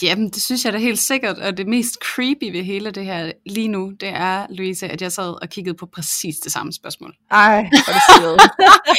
[0.03, 3.33] Jamen, det synes jeg da helt sikkert, og det mest creepy ved hele det her
[3.47, 7.15] lige nu, det er, Louise, at jeg sad og kiggede på præcis det samme spørgsmål.
[7.31, 8.51] Ej, hvor det sygt.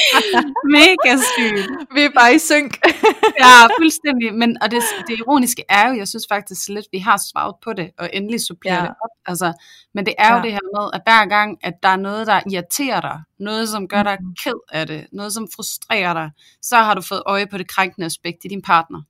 [0.76, 1.70] Mega sygt.
[1.94, 2.78] Vi er bare i synk.
[3.42, 4.34] ja, fuldstændig.
[4.34, 7.72] Men, og det, det ironiske er jo, jeg synes faktisk lidt, vi har svaret på
[7.72, 8.82] det, og endelig supplerer ja.
[8.82, 9.10] det op.
[9.26, 9.52] Altså,
[9.94, 10.42] men det er jo ja.
[10.42, 13.88] det her med, at hver gang, at der er noget, der irriterer dig, noget, som
[13.88, 14.34] gør dig mm.
[14.44, 16.30] ked af det, noget, som frustrerer dig,
[16.62, 19.02] så har du fået øje på det krænkende aspekt i din partner.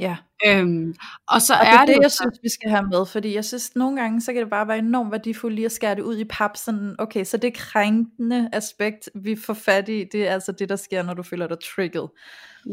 [0.00, 0.16] Ja.
[0.46, 0.94] Øhm,
[1.28, 3.76] og så og er det, det, jeg synes, vi skal have med, fordi jeg synes,
[3.76, 6.24] nogle gange, så kan det bare være enormt værdifuldt lige at skære det ud i
[6.24, 10.68] pap, sådan, okay, så det krænkende aspekt, vi får fat i, det er altså det,
[10.68, 12.08] der sker, når du føler dig trigget.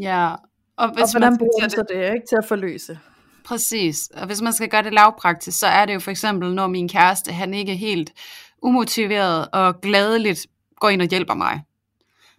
[0.01, 0.32] Ja.
[0.78, 2.99] Og, hvis og hvordan bruger man så det, det ikke, til at forløse?
[3.45, 6.67] Præcis, og hvis man skal gøre det lavpraktisk, så er det jo for eksempel, når
[6.67, 8.13] min kæreste, han ikke er helt
[8.61, 10.47] umotiveret og gladeligt
[10.80, 11.61] går ind og hjælper mig.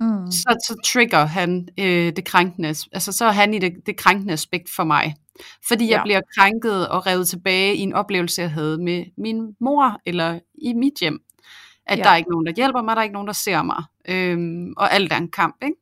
[0.01, 0.31] Mm.
[0.31, 4.33] Så, så trigger han øh, det krænkende, altså så er han i det, det krænkende
[4.33, 5.15] aspekt for mig.
[5.69, 5.91] Fordi ja.
[5.91, 10.39] jeg bliver krænket og revet tilbage i en oplevelse, jeg havde med min mor, eller
[10.63, 11.21] i mit hjem.
[11.87, 12.03] At ja.
[12.03, 13.85] der er ikke nogen, der hjælper mig, der er ikke nogen, der ser mig.
[14.09, 15.77] Øhm, og alt er en kamp, ikke?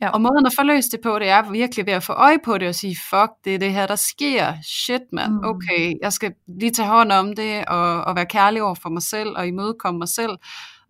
[0.00, 0.10] Ja.
[0.10, 2.68] Og måden at forløse det på, det er virkelig ved at få øje på det
[2.68, 4.54] og sige, fuck, det er det her, der sker.
[4.62, 5.32] Shit, mand.
[5.32, 5.44] Mm.
[5.44, 9.02] Okay, jeg skal lige tage hånd om det og, og være kærlig over for mig
[9.02, 10.30] selv og imødekomme mig selv.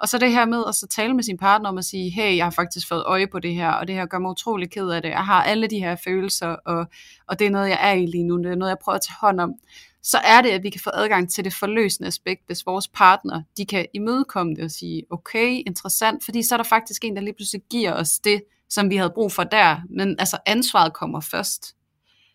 [0.01, 2.37] Og så det her med at så tale med sin partner om at sige, hey,
[2.37, 4.89] jeg har faktisk fået øje på det her, og det her gør mig utrolig ked
[4.89, 5.09] af det.
[5.09, 6.87] Jeg har alle de her følelser, og,
[7.27, 8.39] og det er noget, jeg er i lige nu.
[8.39, 9.55] Det er noget, jeg prøver at tage hånd om.
[10.03, 13.43] Så er det, at vi kan få adgang til det forløsende aspekt, hvis vores partner,
[13.57, 17.23] de kan imødekomme det og sige, okay, interessant, fordi så er der faktisk en, der
[17.23, 19.77] lige pludselig giver os det, som vi havde brug for der.
[19.91, 21.75] Men altså ansvaret kommer først.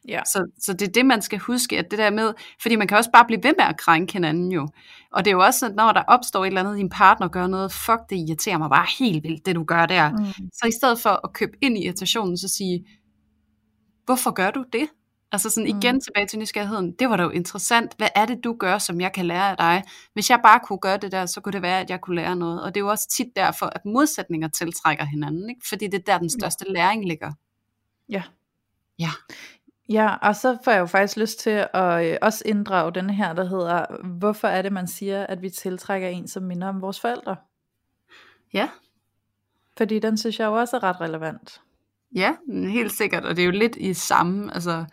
[0.07, 0.21] Ja.
[0.25, 2.97] Så, så det er det, man skal huske, at det der med, fordi man kan
[2.97, 4.67] også bare blive ved med at krænke hinanden jo.
[5.11, 7.47] Og det er jo også sådan, når der opstår et eller andet, din partner gør
[7.47, 10.11] noget, fuck det irriterer mig bare helt vildt, det du gør der.
[10.11, 10.49] Mm.
[10.53, 12.85] Så i stedet for at købe ind i irritationen, så sige,
[14.05, 14.87] hvorfor gør du det?
[15.31, 16.01] Altså sådan igen mm.
[16.01, 19.13] tilbage til nysgerrigheden, det var da jo interessant, hvad er det du gør, som jeg
[19.13, 19.83] kan lære af dig?
[20.13, 22.35] Hvis jeg bare kunne gøre det der, så kunne det være, at jeg kunne lære
[22.35, 22.63] noget.
[22.63, 25.61] Og det er jo også tit derfor, at modsætninger tiltrækker hinanden, ikke?
[25.69, 27.31] fordi det er der den største læring ligger.
[28.09, 28.23] Ja.
[28.99, 29.09] Ja.
[29.89, 33.33] Ja, og så får jeg jo faktisk lyst til at øh, også inddrage den her,
[33.33, 36.99] der hedder, hvorfor er det, man siger, at vi tiltrækker en, som minder om vores
[36.99, 37.35] forældre?
[38.53, 38.69] Ja.
[39.77, 41.61] Fordi den synes jeg jo også er ret relevant.
[42.15, 44.85] Ja, helt sikkert, og det er jo lidt i samme, altså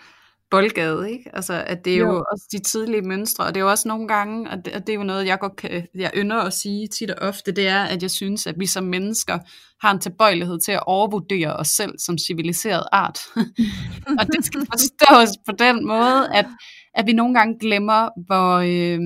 [0.51, 1.31] boldgade, ikke?
[1.37, 3.89] Altså, at det er jo, jo også de tidlige mønstre, og det er jo også
[3.89, 6.53] nogle gange, og det, og det er jo noget, jeg godt kan, jeg ynder at
[6.53, 9.39] sige tit og ofte, det er, at jeg synes, at vi som mennesker
[9.83, 13.21] har en tilbøjelighed til at overvurdere os selv som civiliseret art.
[14.19, 16.47] og det skal forstås på den måde, at,
[16.95, 19.01] at vi nogle gange glemmer, hvor øh,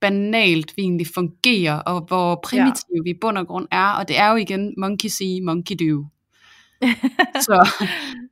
[0.00, 3.02] banalt vi egentlig fungerer, og hvor primitive ja.
[3.04, 6.04] vi i bund og grund er, og det er jo igen monkey see, monkey do.
[7.46, 7.68] så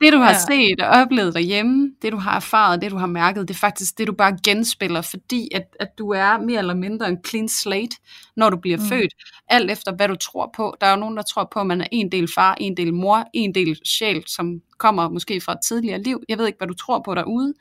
[0.00, 0.38] det du har ja.
[0.38, 3.98] set og oplevet derhjemme, det du har erfaret, det du har mærket, det er faktisk
[3.98, 7.96] det du bare genspiller, fordi at, at du er mere eller mindre en clean slate,
[8.36, 8.82] når du bliver mm.
[8.82, 9.14] født,
[9.48, 10.76] alt efter hvad du tror på.
[10.80, 12.94] Der er jo nogen, der tror på, at man er en del far, en del
[12.94, 16.22] mor, en del sjæl, som kommer måske fra et tidligere liv.
[16.28, 17.54] Jeg ved ikke, hvad du tror på derude,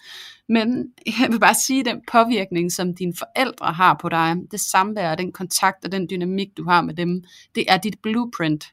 [0.49, 0.85] men
[1.21, 5.15] jeg vil bare sige, at den påvirkning, som dine forældre har på dig, det samvær,
[5.15, 7.23] den kontakt og den dynamik, du har med dem,
[7.55, 8.65] det er dit blueprint.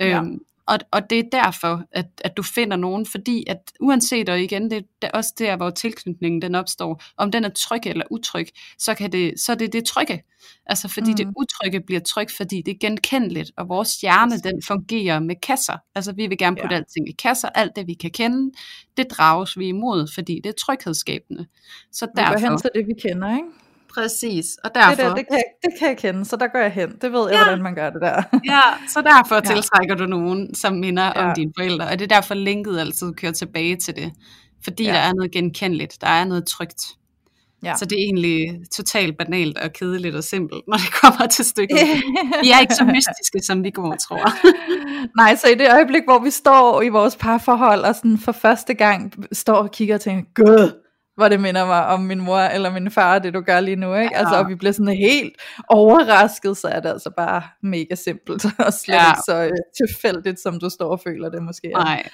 [0.00, 0.18] Ja.
[0.18, 0.38] Øhm,
[0.72, 4.70] og, og det er derfor, at, at du finder nogen, fordi at uanset, og igen,
[4.70, 8.46] det er også der, hvor tilknytningen den opstår, om den er tryg eller utryg,
[8.78, 10.22] så, kan det, så er det det trygge.
[10.66, 11.16] Altså fordi mm.
[11.16, 15.76] det utrygge bliver tryg, fordi det er genkendeligt, og vores hjerne, den fungerer med kasser.
[15.94, 16.80] Altså vi vil gerne putte ja.
[16.80, 18.52] alting i kasser, alt det vi kan kende,
[18.96, 21.46] det drages vi imod, fordi det er tryghedsskabende.
[21.92, 22.34] Så derfor...
[22.34, 23.48] Vi går hen til det, vi kender, ikke?
[23.94, 24.90] Præcis, og derfor...
[24.90, 26.90] Det, der, det, kan jeg, det kan jeg kende, så der går jeg hen.
[27.02, 27.44] Det ved jeg, ja.
[27.44, 28.22] hvordan man gør det der.
[28.52, 29.40] ja, så derfor ja.
[29.40, 31.28] tiltrækker du nogen, som minder ja.
[31.28, 34.12] om dine forældre, og det er derfor linket altid kører tilbage til det.
[34.64, 34.92] Fordi ja.
[34.92, 36.82] der er noget genkendeligt, der er noget trygt.
[37.64, 37.76] Ja.
[37.76, 41.78] Så det er egentlig totalt banalt og kedeligt og simpelt, når det kommer til stykket.
[42.42, 44.32] vi er ikke så mystiske, som vi går tror.
[45.16, 48.74] Nej, så i det øjeblik, hvor vi står i vores parforhold, og sådan for første
[48.74, 50.72] gang står og kigger og tænker, gud,
[51.22, 53.94] hvor det minder mig om min mor eller min far, det du gør lige nu,
[53.94, 54.10] ikke?
[54.12, 54.18] Ja.
[54.18, 55.32] Altså, og vi bliver sådan helt
[55.68, 59.10] overrasket, så er det altså bare mega simpelt, og slet ja.
[59.10, 61.68] ikke så uh, tilfældigt, som du står og føler det måske.
[61.68, 62.08] Nej,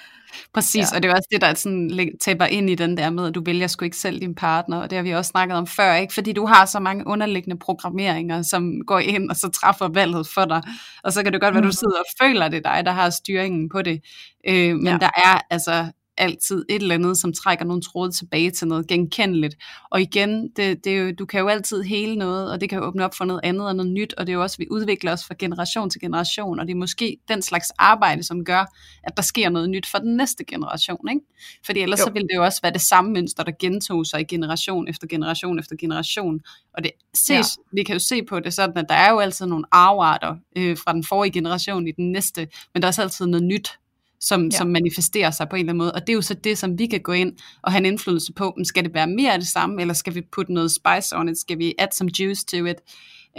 [0.53, 0.95] præcis, ja.
[0.95, 3.43] og det er også det, der sådan taber ind i den der med, at du
[3.45, 6.13] vælger sgu ikke selv din partner, og det har vi også snakket om før, ikke?
[6.13, 10.45] Fordi du har så mange underliggende programmeringer, som går ind og så træffer valget for
[10.45, 10.61] dig,
[11.03, 11.71] og så kan det godt være, at du mm.
[11.71, 14.01] sidder og føler, det er dig, der har styringen på det,
[14.47, 14.97] øh, men ja.
[14.97, 15.85] der er altså
[16.19, 19.55] altid et eller andet, som trækker nogle tråde tilbage til noget genkendeligt.
[19.89, 22.79] Og igen, det, det er jo, du kan jo altid hele noget, og det kan
[22.79, 24.67] jo åbne op for noget andet og noget nyt, og det er jo også, vi
[24.71, 28.65] udvikler os fra generation til generation, og det er måske den slags arbejde, som gør,
[29.03, 31.09] at der sker noget nyt for den næste generation.
[31.09, 31.21] Ikke?
[31.65, 32.05] Fordi ellers jo.
[32.05, 35.07] så vil det jo også være det samme mønster, der gentog sig i generation efter
[35.07, 36.39] generation efter generation.
[36.73, 37.43] Og det ses, ja.
[37.73, 40.77] vi kan jo se på det sådan, at der er jo altid nogle arvarter øh,
[40.77, 43.79] fra den forrige generation i den næste, men der er også altid noget nyt,
[44.19, 44.57] som, ja.
[44.57, 45.91] som manifesterer sig på en eller anden måde.
[45.91, 48.33] Og det er jo så det, som vi kan gå ind og have en indflydelse
[48.33, 48.53] på.
[48.57, 51.29] Men skal det være mere af det samme, eller skal vi putte noget spice on
[51.29, 51.37] it?
[51.37, 52.77] Skal vi add some juice to it?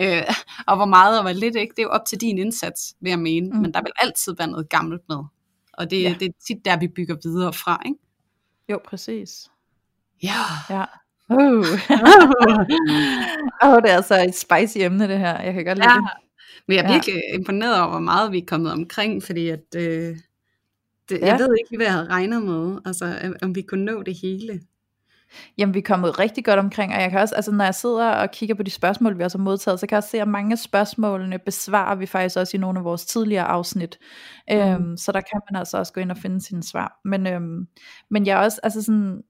[0.01, 0.22] Øh,
[0.66, 1.70] og hvor meget og hvor lidt, ikke?
[1.70, 3.51] det er jo op til din indsats, vil jeg mene.
[3.51, 3.57] Mm.
[3.57, 5.18] Men der vil altid være noget gammelt med.
[5.72, 6.14] Og det, ja.
[6.20, 7.83] det er tit der, vi bygger videre fra.
[7.87, 7.99] Ikke?
[8.68, 9.49] Jo, præcis.
[10.22, 10.43] Ja.
[10.70, 10.85] ja.
[11.31, 11.39] Uh.
[13.64, 15.41] oh, det er altså et spicy emne det her.
[15.41, 15.97] Jeg kan godt lide ja.
[15.97, 16.05] det.
[16.68, 17.39] Men jeg er virkelig ja.
[17.39, 20.16] imponeret over, hvor meget vi er kommet omkring, fordi at, øh,
[21.11, 21.26] det, ja.
[21.26, 24.61] Jeg ved ikke, hvad jeg havde regnet med, altså om vi kunne nå det hele.
[25.58, 28.11] Jamen, vi er kommet rigtig godt omkring, og jeg kan også, altså når jeg sidder
[28.11, 30.28] og kigger på de spørgsmål, vi også har modtaget, så kan jeg også se, at
[30.28, 33.98] mange af spørgsmålene besvarer vi faktisk også i nogle af vores tidligere afsnit.
[34.50, 34.56] Mm.
[34.56, 37.00] Øhm, så der kan man altså også gå ind og finde sine svar.
[37.04, 37.66] Men, øhm,
[38.11, 39.22] men jeg er også, altså sådan,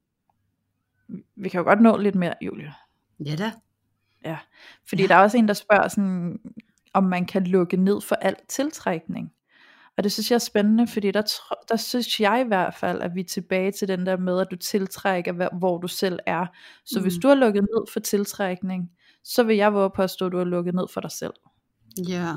[1.37, 2.75] vi kan jo godt nå lidt mere, Julie.
[3.27, 3.53] Ja da.
[4.25, 4.39] Ja,
[4.89, 5.09] fordi ja.
[5.09, 6.39] der er også en, der spørger sådan,
[6.95, 9.33] om man kan lukke ned for al tiltrækning.
[9.97, 11.23] Og det synes jeg er spændende, fordi der,
[11.69, 14.47] der synes jeg i hvert fald, at vi er tilbage til den der med, at
[14.51, 16.47] du tiltrækker, hvor du selv er.
[16.87, 17.03] Så mm.
[17.03, 18.91] hvis du har lukket ned for tiltrækning,
[19.25, 21.33] så vil jeg våge påstå, at du har lukket ned for dig selv.
[22.09, 22.13] Ja.
[22.13, 22.35] Yeah.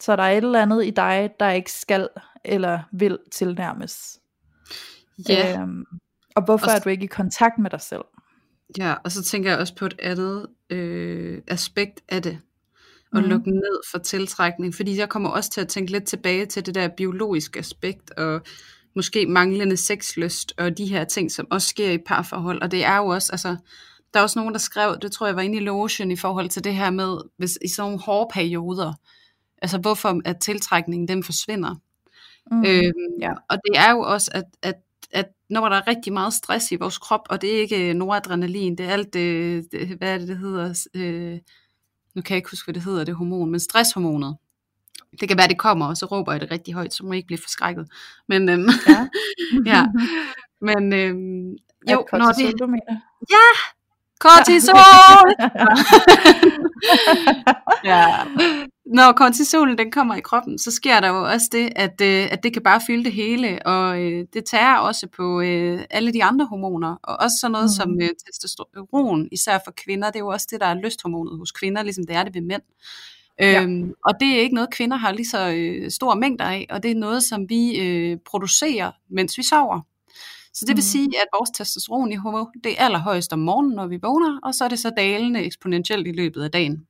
[0.00, 2.08] Så der er et eller andet i dig, der ikke skal
[2.44, 4.20] eller vil tilnærmes.
[5.28, 5.48] Ja.
[5.48, 5.62] Yeah.
[5.62, 5.84] Øhm,
[6.36, 8.04] og hvorfor og er du ikke i kontakt med dig selv?
[8.78, 12.40] Ja, og så tænker jeg også på et andet øh, aspekt af det
[13.12, 13.28] og mm.
[13.28, 16.74] lukke ned for tiltrækning, fordi jeg kommer også til at tænke lidt tilbage til det
[16.74, 18.40] der biologiske aspekt, og
[18.94, 22.96] måske manglende sexlyst, og de her ting, som også sker i parforhold, og det er
[22.96, 23.56] jo også, altså,
[24.14, 26.48] der er også nogen, der skrev, det tror jeg var inde i lotion, i forhold
[26.48, 28.92] til det her med, hvis i sådan nogle hårde perioder,
[29.62, 31.74] altså hvorfor at tiltrækningen, den forsvinder.
[32.50, 33.32] Mm, øhm, ja.
[33.50, 34.74] Og det er jo også, at, at
[35.10, 38.78] at når der er rigtig meget stress i vores krop, og det er ikke noradrenalin,
[38.78, 41.38] det er alt det, det hvad er det, det hedder, øh,
[42.16, 44.36] nu kan jeg ikke huske, hvad det hedder, det hormon, men stresshormonet.
[45.20, 47.16] Det kan være, det kommer, og så råber jeg det rigtig højt, så må jeg
[47.16, 47.88] ikke blive forskrækket.
[48.28, 49.08] Men, øhm, ja.
[49.72, 49.86] ja.
[50.60, 51.50] Men øhm,
[51.90, 52.54] jo, når det...
[52.60, 53.00] du mener?
[53.30, 53.48] Ja,
[54.20, 55.28] kortisol!
[57.90, 58.06] ja.
[58.86, 62.42] Når kortisolen den kommer i kroppen, så sker der jo også det, at, øh, at
[62.42, 66.24] det kan bare fylde det hele, og øh, det tager også på øh, alle de
[66.24, 67.68] andre hormoner, og også sådan noget mm.
[67.68, 71.52] som øh, testosteron, især for kvinder, det er jo også det, der er lysthormonet hos
[71.52, 72.62] kvinder, ligesom det er det ved mænd.
[73.40, 73.62] Ja.
[73.62, 76.82] Øhm, og det er ikke noget, kvinder har lige så øh, store mængder af, og
[76.82, 79.80] det er noget, som vi øh, producerer, mens vi sover.
[80.54, 80.92] Så det vil mm.
[80.92, 84.68] sige, at vores testosteronniveau det er allerhøjst om morgenen, når vi vågner, og så er
[84.68, 86.86] det så dalende eksponentielt i løbet af dagen.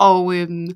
[0.00, 0.68] Og øhm,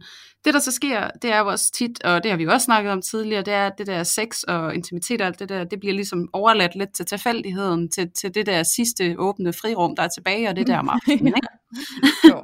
[0.44, 2.64] det der så sker, det er jo også tit, og det har vi jo også
[2.64, 5.64] snakket om tidligere, det er, at det der sex og intimitet og alt det der,
[5.64, 10.02] det bliver ligesom overladt lidt til tilfældigheden, til, til det der sidste åbne frirum, der
[10.02, 11.48] er tilbage, og det der om aftenen, ikke?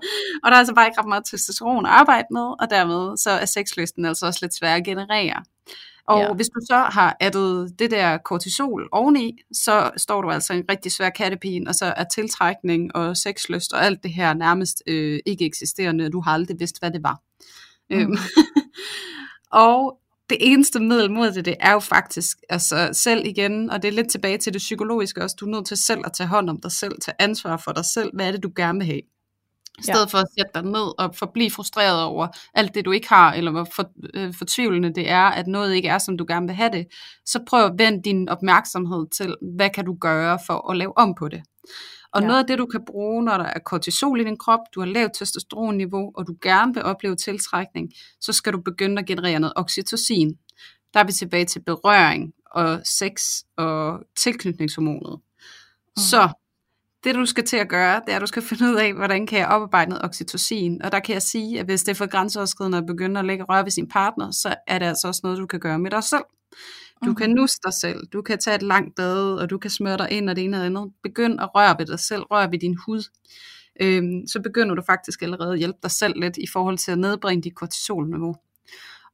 [0.43, 3.31] og der er altså bare ikke ret meget testosteron at arbejde med, og dermed så
[3.31, 5.43] er sexlysten altså også lidt svær at generere.
[6.11, 6.33] Og ja.
[6.33, 10.93] hvis du så har addet det der kortisol oveni, så står du altså en rigtig
[10.93, 15.45] svær kattepin, og så er tiltrækning og sexlyst og alt det her nærmest øh, ikke
[15.45, 16.11] eksisterende.
[16.11, 17.21] Du har aldrig vidst, hvad det var.
[17.91, 17.97] Mm.
[17.97, 18.17] Øhm.
[19.67, 19.99] og
[20.31, 23.93] det eneste middel mod det, det er jo faktisk altså selv igen, og det er
[23.93, 26.61] lidt tilbage til det psykologiske også, du er nødt til selv at tage hånd om
[26.61, 29.01] dig selv, tage ansvar for dig selv, hvad er det, du gerne vil have.
[29.81, 30.19] I stedet ja.
[30.19, 33.51] for at sætte dig ned og forblive frustreret over alt det, du ikke har, eller
[33.51, 36.73] hvor for, øh, fortvivlende det er, at noget ikke er, som du gerne vil have
[36.73, 36.87] det,
[37.27, 41.15] så prøv at vende din opmærksomhed til, hvad kan du gøre for at lave om
[41.15, 41.43] på det.
[42.13, 42.27] Og ja.
[42.27, 44.87] noget af det, du kan bruge, når der er kortisol i din krop, du har
[44.87, 47.89] lavt testosteronniveau, og du gerne vil opleve tiltrækning,
[48.21, 50.39] så skal du begynde at generere noget oxytocin.
[50.95, 53.23] Der er vi tilbage til berøring og sex
[53.57, 55.13] og tilknytningshormonet.
[55.17, 56.01] Mm.
[56.01, 56.29] Så
[57.05, 59.27] det du skal til at gøre, det er, at du skal finde ud af, hvordan
[59.27, 60.83] kan jeg oparbejde noget oxytocin.
[60.83, 63.45] Og der kan jeg sige, at hvis det er for grænseoverskridende at begynde at lægge
[63.45, 66.05] røre ved sin partner, så er det altså også noget, du kan gøre med dig
[66.05, 66.25] selv.
[67.05, 67.21] Du okay.
[67.21, 70.11] kan nusse dig selv, du kan tage et langt bad, og du kan smøre dig
[70.11, 70.93] ind og det ene og det andet.
[71.03, 73.03] Begynd at røre ved dig selv, rør ved din hud.
[73.83, 76.99] Øhm, så begynder du faktisk allerede at hjælpe dig selv lidt i forhold til at
[76.99, 78.35] nedbringe dit kortisolniveau.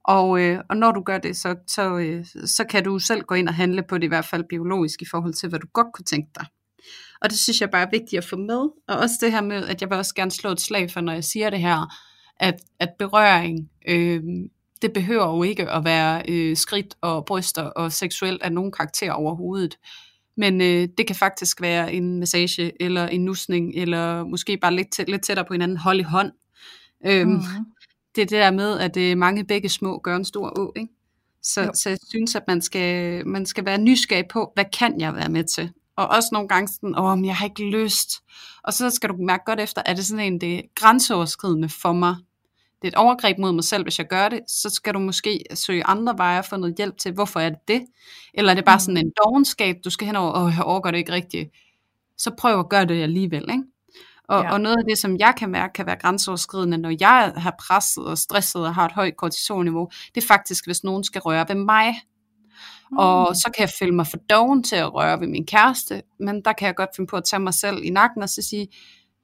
[0.05, 3.35] Og, øh, og når du gør det, så, så, øh, så kan du selv gå
[3.35, 5.93] ind og handle på det i hvert fald biologisk i forhold til, hvad du godt
[5.95, 6.47] kunne tænke dig.
[7.21, 8.69] Og det synes jeg bare er vigtigt at få med.
[8.89, 11.13] Og også det her med, at jeg vil også gerne slå et slag for, når
[11.13, 11.95] jeg siger det her,
[12.41, 14.23] at, at berøring, øh,
[14.83, 19.13] det behøver jo ikke at være øh, skridt og bryster og seksuelt af nogen karakter
[19.13, 19.79] overhovedet.
[20.37, 24.93] Men øh, det kan faktisk være en massage, eller en nusning, eller måske bare lidt,
[24.93, 26.33] tæt, lidt tættere på hinanden, hold i hånd.
[27.07, 27.41] Øhm, mm.
[28.15, 30.93] Det er det der med, at øh, mange begge små gør en stor å, ikke?
[31.43, 35.15] Så, så jeg synes, at man skal, man skal være nysgerrig på, hvad kan jeg
[35.15, 35.73] være med til?
[35.97, 38.11] Og også nogle gange sådan, åh, men jeg har ikke lyst.
[38.63, 41.93] Og så skal du mærke godt efter, er det sådan en, det er grænseoverskridende for
[41.93, 42.17] mig?
[42.83, 45.45] Det er et overgreb mod mig selv, hvis jeg gør det, så skal du måske
[45.55, 47.83] søge andre veje og få noget hjælp til, hvorfor er det det?
[48.35, 49.07] Eller er det bare sådan mm.
[49.07, 51.51] en dogenskab, du skal hen over, åh, jeg overgår det ikke rigtigt.
[52.19, 53.63] Så prøv at gøre det alligevel, ikke?
[54.29, 54.53] Og, ja.
[54.53, 58.05] og noget af det, som jeg kan mærke, kan være grænseoverskridende, når jeg har presset
[58.05, 61.55] og stresset og har et højt kortisolniveau, det er faktisk, hvis nogen skal røre ved
[61.55, 61.95] mig.
[62.91, 62.99] Mm.
[62.99, 66.43] Og så kan jeg føle mig for doven til at røre ved min kæreste, men
[66.45, 68.69] der kan jeg godt finde på at tage mig selv i nakken og så sige,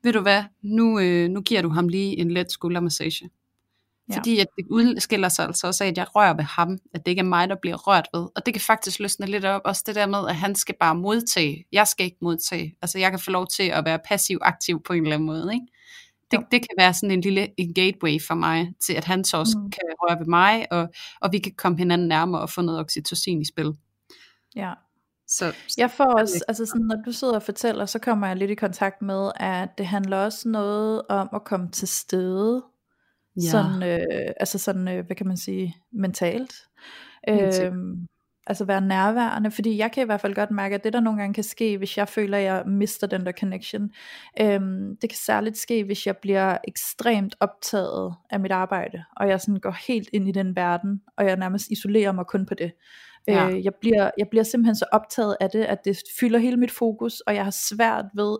[0.02, 3.30] ved du hvad, nu, øh, nu giver du ham lige en let skuldermassage.
[4.08, 4.16] Ja.
[4.16, 7.12] Fordi at det udskiller sig altså også af, at jeg rører ved ham, at det
[7.12, 8.28] ikke er mig, der bliver rørt ved.
[8.36, 10.94] Og det kan faktisk løsne lidt op, også det der med, at han skal bare
[10.94, 11.64] modtage.
[11.72, 12.74] Jeg skal ikke modtage.
[12.82, 15.50] Altså jeg kan få lov til at være passiv-aktiv på en eller anden måde.
[15.54, 15.66] Ikke?
[16.32, 19.36] Det, det kan være sådan en lille en gateway for mig, til at han så
[19.36, 19.70] også mm.
[19.70, 20.88] kan røre ved mig, og,
[21.20, 23.72] og vi kan komme hinanden nærmere og få noget oxytocin i spil.
[24.56, 24.72] Ja.
[25.28, 28.50] Så, jeg får også, altså sådan, når du sidder og fortæller, så kommer jeg lidt
[28.50, 32.62] i kontakt med, at det handler også noget om at komme til stede,
[33.36, 33.50] ja.
[33.50, 36.54] sådan, øh, altså sådan, øh, hvad kan man sige, mentalt.
[37.28, 38.06] Øhm,
[38.46, 41.20] altså være nærværende, fordi jeg kan i hvert fald godt mærke, at det der nogle
[41.20, 43.90] gange kan ske, hvis jeg føler, at jeg mister den der connection,
[44.40, 49.40] øhm, det kan særligt ske, hvis jeg bliver ekstremt optaget af mit arbejde, og jeg
[49.40, 52.72] sådan går helt ind i den verden, og jeg nærmest isolerer mig kun på det.
[53.28, 53.50] Ja.
[53.50, 56.70] Øh, jeg, bliver, jeg bliver simpelthen så optaget af det, at det fylder hele mit
[56.70, 58.36] fokus, og jeg har svært ved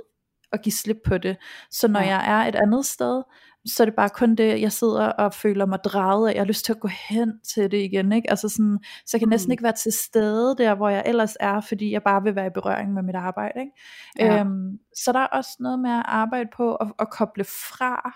[0.53, 1.37] at give slip på det.
[1.71, 2.07] Så når ja.
[2.07, 3.23] jeg er et andet sted,
[3.67, 6.47] så er det bare kun det, jeg sidder og føler mig draget af, jeg har
[6.47, 8.31] lyst til at gå hen til det igen, ikke?
[8.31, 9.53] Altså sådan, så jeg kan næsten mm.
[9.53, 12.51] ikke være til stede der, hvor jeg ellers er, fordi jeg bare vil være i
[12.55, 13.73] berøring med mit arbejde, ikke?
[14.19, 14.41] Ja.
[14.41, 18.13] Øhm, så der er også noget med at arbejde på at, at koble fra,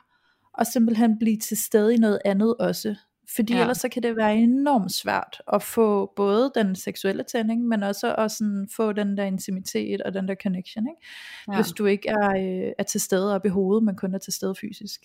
[0.54, 2.96] og simpelthen blive til stede i noget andet også.
[3.36, 3.60] Fordi ja.
[3.60, 8.14] ellers så kan det være enormt svært at få både den seksuelle tænding, men også
[8.14, 11.06] at sådan få den der intimitet og den der connection, ikke?
[11.48, 11.54] Ja.
[11.54, 14.32] hvis du ikke er, øh, er til stede op i hovedet, men kun er til
[14.32, 15.00] stede fysisk.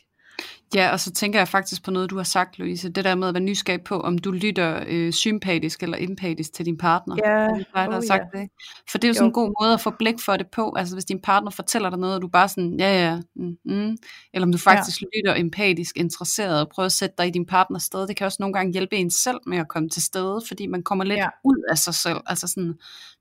[0.76, 2.90] Ja, og så tænker jeg faktisk på noget, du har sagt, Louise.
[2.90, 6.66] Det der med at være nysgerrig på, om du lytter øh, sympatisk eller empatisk til
[6.66, 7.16] din partner.
[7.26, 8.40] Ja, dig, der oh har sagt ja.
[8.40, 8.50] det?
[8.92, 9.28] For det er jo sådan Jo.
[9.28, 10.74] en god måde at få blik for det på.
[10.78, 13.98] Altså hvis din partner fortæller dig noget, og du bare sådan, ja ja, mm, mm.
[14.34, 17.84] eller om du faktisk lytter empatisk, interesseret og prøver at sætte dig i din partners
[17.84, 18.08] sted.
[18.08, 20.84] Det kan også nogle gange hjælpe en selv med at komme til stede, fordi man
[20.84, 21.28] kommer lidt Ja.
[21.44, 22.18] ud af sig selv.
[22.26, 22.74] Altså sådan,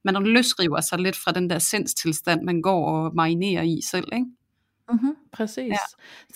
[0.04, 4.26] man løsriver sig lidt fra den der sindstilstand, man går og marinerer i selv, ikke?
[4.93, 5.72] Mm-hmm, præcis.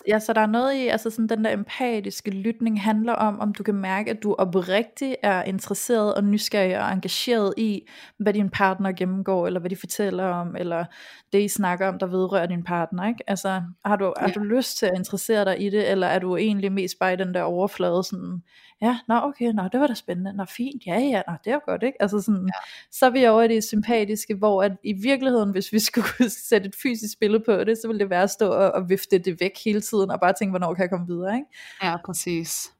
[0.08, 0.14] Ja.
[0.14, 0.18] Ja.
[0.18, 3.62] så der er noget i, altså sådan den der empatiske lytning handler om, om du
[3.62, 7.82] kan mærke, at du oprigtigt er interesseret og nysgerrig og engageret i,
[8.18, 10.84] hvad din partner gennemgår, eller hvad de fortæller om, eller
[11.32, 13.24] det I snakker om, der vedrører din partner, ikke?
[13.30, 14.32] Altså, har du, har Ja.
[14.32, 17.16] du lyst til at interessere dig i det, eller er du egentlig mest bare i
[17.16, 18.42] den der overflade, sådan,
[18.82, 21.62] ja, nå okay, nå, det var da spændende, nå fint, ja ja, nå, det var
[21.66, 22.02] godt, ikke?
[22.02, 22.68] Altså sådan, ja.
[22.90, 26.68] så er vi over i det sympatiske, hvor at i virkeligheden, hvis vi skulle sætte
[26.68, 29.40] et fysisk billede på det, så ville det være at stå og, og vifte det
[29.40, 31.48] væk hele tiden, og bare tænke, hvornår kan jeg komme videre, ikke?
[31.82, 32.72] Ja, præcis.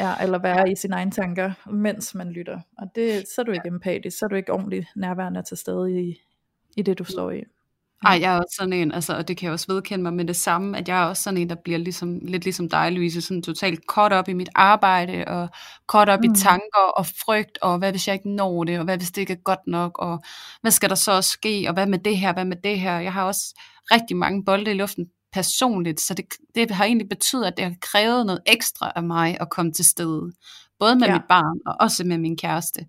[0.00, 0.64] Ja, eller være ja.
[0.64, 2.60] i sine egne tanker, mens man lytter.
[2.78, 6.00] Og det, så er du ikke empatisk, så er du ikke ordentligt nærværende til stede
[6.00, 6.20] i,
[6.76, 7.44] i det, du står i.
[8.04, 10.24] Ej, jeg er også sådan en, altså, og det kan jeg også vedkende mig med
[10.24, 13.20] det samme, at jeg er også sådan en, der bliver ligesom, lidt ligesom dig, Louise,
[13.20, 15.48] sådan totalt caught op i mit arbejde, og
[15.92, 16.32] caught op mm.
[16.32, 19.20] I tanker og frygt, og hvad hvis jeg ikke når det, og hvad hvis det
[19.20, 20.22] ikke er godt nok, og
[20.60, 22.98] hvad skal der så også ske, og hvad med det her, hvad med det her.
[22.98, 23.60] Jeg har også
[23.92, 26.24] rigtig mange bolde i luften personligt, så det,
[26.54, 29.84] det har egentlig betydet, at det har krævet noget ekstra af mig at komme til
[29.84, 30.32] stede.
[30.80, 31.12] Både med Ja.
[31.12, 32.80] mit barn, og også med min kæreste.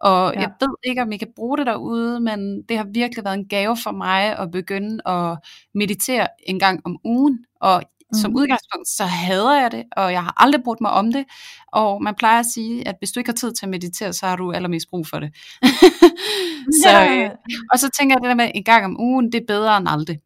[0.00, 0.40] Og Ja.
[0.40, 3.48] jeg ved ikke, om I kan bruge det derude, men det har virkelig været en
[3.48, 5.38] gave for mig at begynde at
[5.74, 7.38] meditere en gang om ugen.
[7.60, 7.82] Og
[8.14, 8.38] som Mhm.
[8.38, 11.24] udgangspunkt, så hader jeg det, og jeg har aldrig brugt mig om det.
[11.72, 14.26] Og man plejer at sige, at hvis du ikke har tid til at meditere, så
[14.26, 15.30] har du allermest brug for det.
[16.82, 17.24] så, Ja.
[17.24, 17.30] øh,
[17.72, 19.88] og så tænker jeg, det der med en gang om ugen, det er bedre end
[19.88, 20.18] aldrig.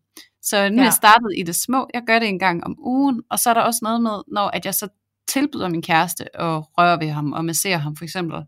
[0.42, 0.68] Så nu ja.
[0.68, 0.82] er Ja.
[0.82, 3.54] jeg startet i det små, jeg gør det en gang om ugen, og så er
[3.54, 4.88] der også noget med, når at jeg så
[5.28, 8.38] tilbyder min kæreste at røre ved ham og massere ham for eksempel.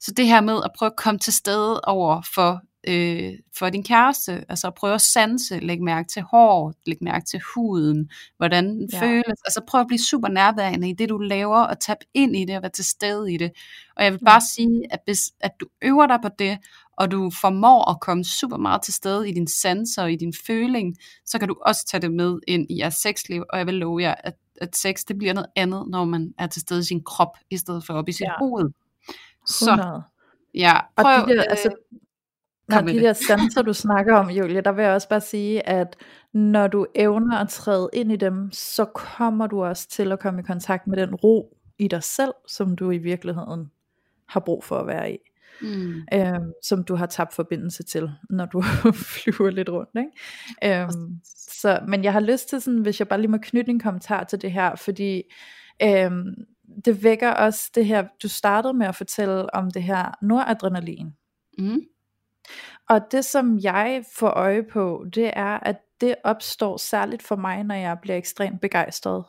[0.00, 3.84] Så det her med at prøve at komme til stede over for, øh, for din
[3.84, 8.64] kæreste, altså at prøve at sanse, lægge mærke til hår, lægge mærke til huden, hvordan
[8.64, 9.00] den Ja.
[9.02, 12.44] føles, altså prøv at blive super nærværende i det, du laver, og tabe ind i
[12.44, 13.50] det, og være til stede i det.
[13.96, 16.58] Og jeg vil bare sige, at hvis at du øver dig på det,
[16.96, 20.32] og du formår at komme super meget til stede i din sanser og i din
[20.46, 23.74] føling, så kan du også tage det med ind i jeres sexliv, og jeg vil
[23.74, 26.84] love jer, at, at sex det bliver noget andet, når man er til stede i
[26.84, 28.32] sin krop, i stedet for op i sit Ja.
[28.38, 28.70] hoved.
[29.46, 30.02] Så 100.
[30.54, 31.70] ja, Og prøv, de der, altså,
[32.68, 35.96] Når de der sanser, du snakker om, Julia, der vil jeg også bare sige, at
[36.32, 40.40] når du evner at træde ind i dem, så kommer du også til at komme
[40.40, 43.70] i kontakt med den ro i dig selv, som du i virkeligheden
[44.28, 45.18] har brug for at være i.
[45.62, 48.62] mm, Øhm, som du har tabt forbindelse til, når du
[49.14, 49.90] flyver lidt rundt.
[49.98, 50.82] Ikke?
[50.82, 53.80] Øhm, så, men jeg har lyst til sådan, hvis jeg bare lige må knytte en
[53.80, 55.22] kommentar til det her, fordi
[55.82, 56.34] øhm,
[56.84, 61.12] det vækker også det her, du startede med at fortælle om det her noradrenalin.
[61.58, 61.80] mm,
[62.88, 67.64] Og det som jeg får øje på, det er, at det opstår særligt for mig,
[67.64, 69.24] når jeg bliver ekstremt begejstret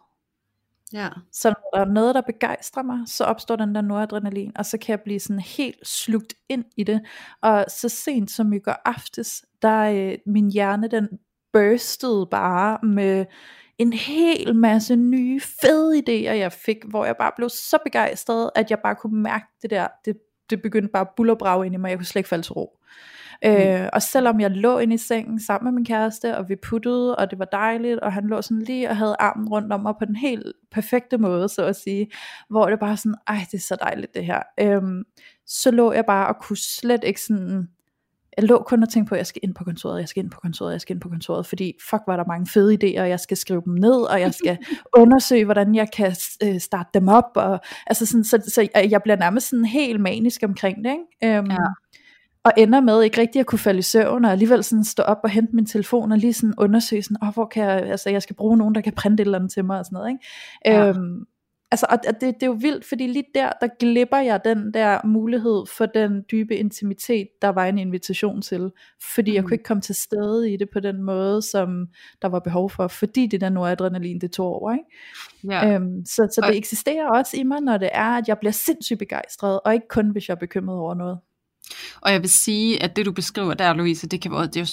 [0.93, 4.65] ja, Så når der er noget, der begejstrer mig, så opstår den der noradrenalin, og
[4.65, 7.01] så kan jeg blive sådan helt slugt ind i det.
[7.41, 11.07] Og så sent som i går aftes, der øh, min hjerne, den
[11.53, 13.25] burstede bare med
[13.77, 18.71] en hel masse nye fede idéer, jeg fik, hvor jeg bare blev så begejstret, at
[18.71, 20.17] jeg bare kunne mærke det der, det,
[20.49, 22.79] det begyndte bare at bullerbrage ind i mig, jeg kunne slet ikke falde til ro.
[23.45, 27.15] Øh, og selvom jeg lå inde i sengen sammen med min kæreste, og vi puttede,
[27.15, 29.93] og det var dejligt, og han lå sådan lige og havde armen rundt om mig
[29.99, 32.07] på den helt perfekte måde, så at sige,
[32.49, 34.39] hvor det bare sådan, ej, det er så dejligt det her.
[34.59, 35.03] Øhm,
[35.45, 37.67] så lå jeg bare og kunne slet ikke sådan,
[38.37, 40.31] jeg lå kun og tænkte på, at jeg skal ind på kontoret, jeg skal ind
[40.31, 43.09] på kontoret, jeg skal ind på kontoret, fordi fuck, var der mange fede idéer, og
[43.09, 44.57] jeg skal skrive dem ned, og jeg skal
[45.01, 49.01] undersøge, hvordan jeg kan øh, starte dem op, og altså sådan, så, så jeg- jeg
[49.03, 50.91] bliver nærmest sådan helt manisk omkring det,
[51.21, 51.37] ikke?
[51.37, 51.57] Øhm, Ja.
[52.43, 55.19] Og ender med ikke rigtig at kunne falde i søvn, og alligevel sådan stå op
[55.23, 58.21] og hente min telefon, og lige sådan undersøge sådan, oh, hvor kan jeg, altså jeg
[58.21, 60.25] skal bruge nogen, der kan printe et eller andet til mig, og sådan noget, ikke?
[60.65, 60.87] Ja.
[60.89, 61.25] Øhm,
[61.71, 65.05] altså, og det, det er jo vildt, fordi lige der, der glipper jeg den der
[65.07, 68.71] mulighed for den dybe intimitet, der var en invitation til,
[69.15, 69.35] fordi mm.
[69.35, 69.47] jeg Mhm.
[69.47, 71.87] kunne ikke komme til stede i det på den måde, som
[72.21, 74.85] der var behov for, fordi det der noradrenalin, det tog over, ikke?
[75.55, 75.73] ja.
[75.75, 78.51] Øhm, så, så Og- det eksisterer også i mig, når det er, at jeg bliver
[78.51, 81.19] sindssygt begejstret, og ikke kun, hvis jeg er bekymret over noget.
[82.01, 84.59] Og jeg vil sige, at det du beskriver der, Louise, det kan være, det er
[84.61, 84.67] jo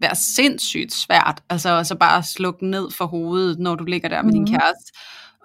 [0.00, 4.22] være sindssygt svært, altså og så bare slukke ned for hovedet, når du ligger der
[4.22, 4.38] med mm.
[4.38, 4.46] Mhm.
[4.46, 4.92] din kæreste.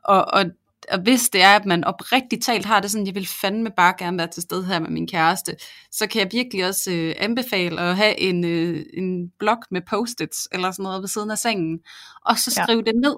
[0.04, 0.46] Og, og,
[0.92, 3.94] og hvis det er, at man oprigtigt talt har det sådan, jeg vil fandme bare
[4.00, 5.56] gerne være til stede her med min kæreste,
[5.92, 10.48] så kan jeg virkelig også øh, anbefale at have en, øh, en blok med post-its
[10.52, 11.80] eller sådan noget ved siden af sengen,
[12.26, 12.64] og så Ja.
[12.64, 13.16] skrive det ned.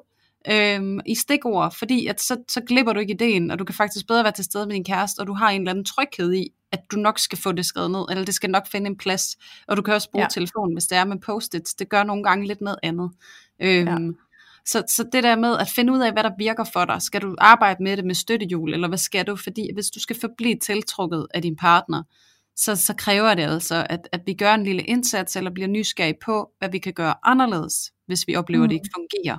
[0.52, 4.08] Øhm, i stikord, fordi at så, så glipper du ikke ideen, og du kan faktisk
[4.08, 6.50] bedre være til stede med din kæreste, og du har en eller anden tryghed i,
[6.72, 9.38] at du nok skal få det skrevet ned, eller det skal nok finde en plads,
[9.68, 10.30] og du kan også bruge ja.
[10.30, 13.12] telefonen, hvis det er med post-its, det gør nogle gange lidt noget andet.
[13.62, 14.12] Øhm, ja.
[14.66, 17.22] Så, så det der med at finde ud af, hvad der virker for dig, skal
[17.22, 19.36] du arbejde med det med støttehjul, eller hvad skal du?
[19.36, 22.04] Fordi hvis du skal forblive tiltrukket af din partner,
[22.56, 26.18] så, så kræver det altså, at, at vi gør en lille indsats, eller bliver nysgerrige
[26.26, 28.64] på, hvad vi kan gøre anderledes, hvis vi oplever, mm.
[28.64, 29.38] at det ikke fungerer.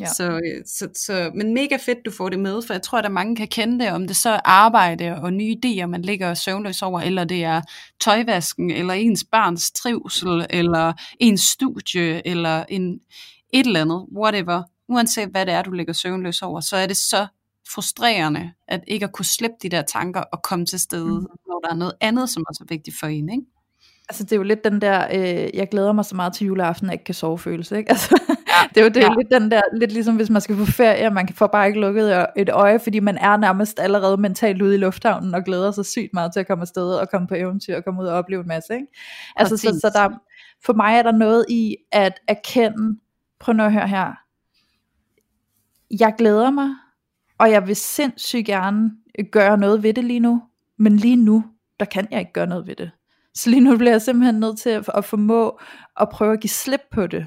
[0.00, 0.06] Ja.
[0.06, 3.12] Så, øh, så, så, men mega fedt, du får det med, for jeg tror, at
[3.12, 6.82] mange kan kende det, om det så er arbejde og nye idéer, man ligger søvnløs
[6.82, 7.62] over, eller det er
[8.00, 13.00] tøjvasken, eller ens barns trivsel, eller ens studie, eller en,
[13.52, 14.62] et eller andet, whatever.
[14.88, 17.26] Uanset hvad det er, du ligger søvnløs over, så er det så
[17.74, 21.26] frustrerende, at ikke at kunne slippe de der tanker og komme til stede, mm.
[21.46, 23.42] når der er noget andet, som også er vigtigt for en, ikke?
[24.08, 26.86] Altså det er jo lidt den der, øh, jeg glæder mig så meget til juleaften,
[26.86, 27.90] at jeg ikke kan sove følelse, ikke?
[27.92, 28.36] Altså.
[28.74, 29.14] Det er jo det, ja.
[29.18, 32.26] lidt den der, lidt ligesom hvis man skal på ferie, man får bare ikke lukket
[32.36, 36.14] et øje, fordi man er nærmest allerede mentalt ude i lufthavnen, og glæder sig sygt
[36.14, 38.48] meget til at komme afsted, og komme på eventyr, og komme ud og opleve en
[38.48, 38.86] masse, ikke?
[39.36, 40.08] Altså så, så der,
[40.64, 42.98] for mig er der noget i at erkende,
[43.40, 44.12] prøv nu at høre her,
[46.00, 46.68] jeg glæder mig,
[47.38, 48.90] og jeg vil sindssygt gerne
[49.30, 50.42] gøre noget ved det lige nu,
[50.78, 51.44] men lige nu,
[51.80, 52.90] der kan jeg ikke gøre noget ved det.
[53.34, 55.58] Så lige nu bliver jeg simpelthen nødt til at, at formå
[56.00, 57.26] at prøve at give slip på det.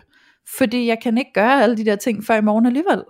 [0.58, 3.04] Fordi jeg kan ikke gøre alle de der ting før i morgen alligevel.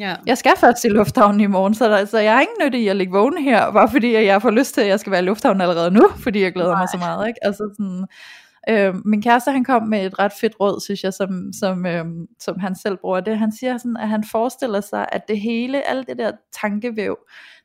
[0.00, 0.16] Ja.
[0.26, 2.88] Jeg skal først i lufthavnen i morgen, så, der, så jeg har ingen nytte i
[2.88, 5.24] at ligge vågen her, bare fordi jeg får lyst til, at jeg skal være i
[5.24, 6.80] lufthavnen allerede nu, fordi jeg glæder Nej.
[6.80, 7.28] mig så meget.
[7.28, 7.44] Ikke?
[7.44, 8.06] Altså sådan,
[8.68, 12.04] øh, min kæreste han kom med et ret fedt råd, synes jeg, som, som, øh,
[12.40, 13.38] som han selv bruger det.
[13.38, 17.16] Han siger sådan, at han forestiller sig, at det hele, alt det der tankevæv,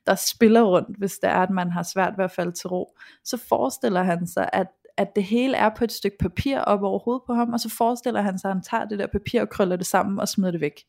[0.08, 2.98] der spiller rundt, hvis det er, at man har svært ved at falde til ro,
[3.24, 4.68] så forestiller han sig, at
[4.98, 7.70] at det hele er på et stykke papir op over hovedet på ham, og så
[7.70, 10.52] forestiller han sig, at han tager det der papir og krøller det sammen og smider
[10.52, 10.84] det væk.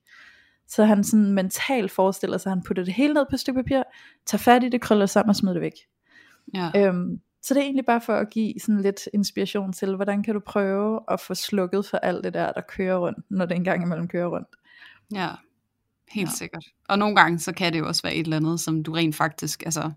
[0.69, 3.63] Så han sådan mentalt forestiller sig, at han putter det hele ned på et stykke
[3.63, 3.83] papir,
[4.27, 5.73] tager fat i det, krøller det sammen og smider det væk.
[6.55, 6.71] Ja.
[6.77, 10.35] Øhm, så det er egentlig bare for at give sådan lidt inspiration til, hvordan kan
[10.35, 13.83] du prøve at få slukket for alt det der, der kører rundt, når det engang
[13.83, 14.49] imellem kører rundt.
[15.15, 15.29] Ja,
[16.11, 16.35] helt ja.
[16.35, 16.65] sikkert.
[16.89, 19.17] Og nogle gange, så kan det jo også være et eller andet, som du rent
[19.17, 19.93] faktisk altså,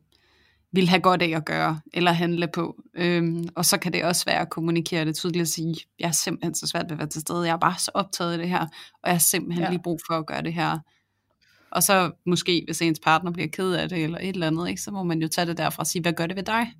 [0.73, 2.75] vil have godt af at gøre, eller handle på.
[2.95, 6.11] Øhm, og så kan det også være at kommunikere det tydeligt og sige, jeg er
[6.11, 8.49] simpelthen så svært ved at være til stede, jeg er bare så optaget af det
[8.49, 8.61] her,
[8.93, 9.69] og jeg har simpelthen ja.
[9.69, 10.79] lige brug for at gøre det her.
[11.71, 14.81] Og så måske, hvis ens partner bliver ked af det, eller et eller andet, ikke,
[14.81, 16.73] så må man jo tage det derfra og sige, hvad gør det ved dig?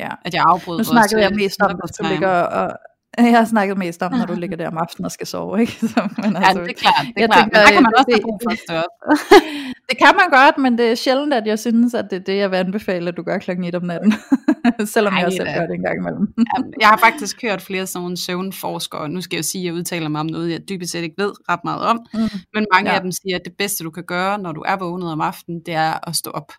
[0.00, 0.08] Ja.
[0.24, 2.72] At jeg afbryder Nu snakkede jeg mest om, at du ligger og,
[3.18, 5.72] jeg har snakket mest om, når du ligger der om aftenen og skal sove, ikke?
[5.94, 7.06] Så, men altså, ja, det er klart.
[7.16, 7.44] Det er klart.
[7.44, 8.94] Tænker, men der kan man også det, have brug for at stå op.
[9.88, 12.36] det kan man godt, men det er sjældent, at jeg synes, at det er det,
[12.36, 14.14] jeg vil anbefale, at du gør klokken 1 om natten.
[14.94, 16.34] Selvom Ej, jeg også selv gør det en gang imellem.
[16.80, 19.08] jeg har faktisk hørt flere sådan nogle søvnforskere.
[19.08, 21.22] Nu skal jeg jo sige, at jeg udtaler mig om noget, jeg dybest set ikke
[21.22, 22.06] ved ret meget om.
[22.14, 22.20] Mm.
[22.54, 22.96] Men mange ja.
[22.96, 25.60] af dem siger, at det bedste, du kan gøre, når du er vågnet om aftenen,
[25.66, 26.52] det er at stå op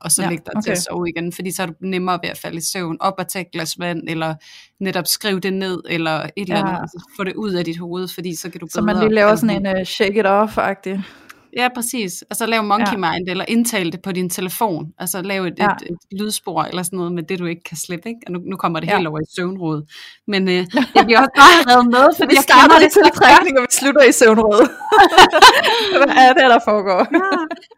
[0.00, 0.62] og så ja, ligge dig okay.
[0.62, 3.14] til at sove igen, fordi så er du nemmere ved at falde i søvn, op
[3.18, 4.34] og tage et glas vand, eller
[4.80, 6.42] netop skrive det ned, eller et ja.
[6.42, 8.70] eller andet, altså få det ud af dit hoved, fordi så kan du bedre...
[8.70, 11.02] Så man lige laver sådan en uh, shake it off-agtig.
[11.56, 12.24] Ja, præcis.
[12.30, 12.96] Altså lav monkey ja.
[12.96, 14.92] mind, eller indtale det på din telefon.
[14.98, 15.66] Altså lav et, ja.
[15.66, 18.08] et, et lydspor, eller sådan noget med det, du ikke kan slippe.
[18.08, 18.20] Ikke?
[18.26, 18.96] Og nu, nu kommer det ja.
[18.96, 19.92] helt over i søvnråd.
[20.26, 20.54] Men øh,
[20.96, 24.12] jeg bliver også bare reddet med, fordi jeg starter det tiltrækning, og vi slutter i
[24.12, 24.64] søvnråd.
[26.00, 27.00] Hvad er det, der foregår?
[27.12, 27.30] ja.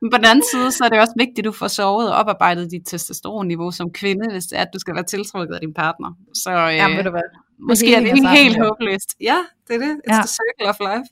[0.03, 2.17] Men på den anden side, så er det også vigtigt, at du får sovet og
[2.17, 5.75] oparbejdet dit testosteronniveau som kvinde, hvis det er, at du skal være tiltrukket af din
[5.75, 6.11] partner.
[6.35, 7.29] Så øh, ja, ved du hvad?
[7.69, 9.11] måske er det ikke helt håbløst.
[9.21, 9.93] Ja, det er det.
[10.07, 10.21] It's ja.
[10.25, 11.07] the circle of life.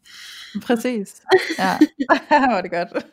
[0.62, 1.22] Præcis.
[1.58, 1.78] Ja,
[2.54, 3.04] var det godt.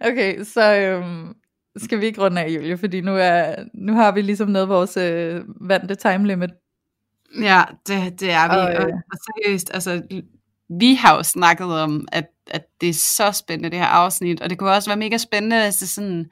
[0.00, 1.34] Okay, så øhm,
[1.76, 4.96] skal vi ikke runde af, Julie, fordi nu, er, nu har vi ligesom nået vores
[4.96, 6.50] øh, vante time limit.
[7.40, 8.76] Ja, det, det er vi.
[8.76, 10.02] Og, øh, og seriøst, altså,
[10.80, 14.50] vi har jo snakket om, at, at det er så spændende, det her afsnit, og
[14.50, 16.26] det kunne også være mega spændende, hvis det sådan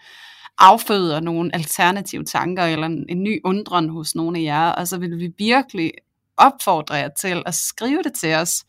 [0.59, 4.99] afføder nogle alternative tanker, eller en, en ny undren hos nogle af jer, og så
[4.99, 5.93] vil vi virkelig
[6.37, 8.65] opfordre jer til at skrive det til os,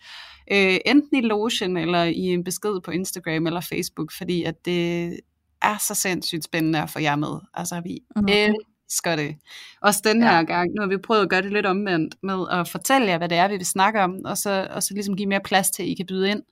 [0.51, 5.19] øh, enten i lotion, eller i en besked på Instagram eller Facebook, fordi at det
[5.61, 7.39] er så sindssygt spændende at få jer med.
[7.53, 8.25] Altså vi mm.
[8.27, 9.35] elsker det.
[9.81, 10.43] Også den her ja.
[10.43, 13.29] gang, nu har vi prøvet at gøre det lidt omvendt, med at fortælle jer, hvad
[13.29, 15.83] det er, vi vil snakke om, og så, og så ligesom give mere plads til,
[15.83, 16.43] at I kan byde ind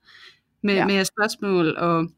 [0.62, 0.86] med, ja.
[0.86, 2.08] med spørgsmål, og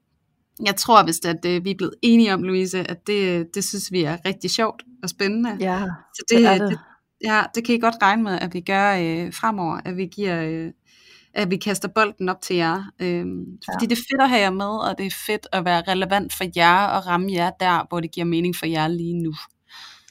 [0.64, 3.92] jeg tror vist, at det, vi er blevet enige om, Louise, at det, det synes
[3.92, 5.56] vi er rigtig sjovt og spændende.
[5.60, 6.70] Ja, så det, det er det.
[6.70, 6.78] det
[7.24, 10.42] ja, det kan I godt regne med, at vi gør øh, fremover, at vi giver,
[10.42, 10.72] øh,
[11.38, 12.92] at vi kaster bolden op til jer.
[13.00, 13.22] Øh, ja.
[13.74, 16.32] Fordi det er fedt at have jer med, og det er fedt at være relevant
[16.32, 19.32] for jer, og ramme jer der, hvor det giver mening for jer lige nu.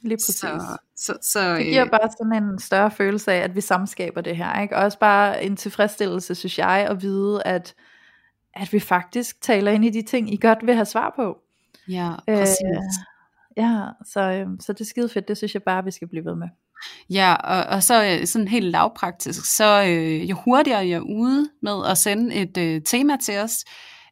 [0.01, 0.35] Lige præcis.
[0.35, 4.21] Så, så, så, det giver øh, bare sådan en større følelse af, at vi samskaber
[4.21, 4.61] det her.
[4.61, 4.75] Ikke?
[4.75, 7.75] Og også bare en tilfredsstillelse, synes jeg, at vide, at
[8.53, 11.37] at vi faktisk taler ind i de ting, I godt vil have svar på.
[11.87, 12.57] Ja, præcis.
[12.65, 16.07] Øh, ja, så, øh, så det er skide fedt, det synes jeg bare, vi skal
[16.07, 16.47] blive ved med.
[17.09, 21.49] Ja, og, og så øh, sådan helt lavpraktisk, så øh, jo hurtigere jeg er ude
[21.61, 23.65] med at sende et øh, tema til os,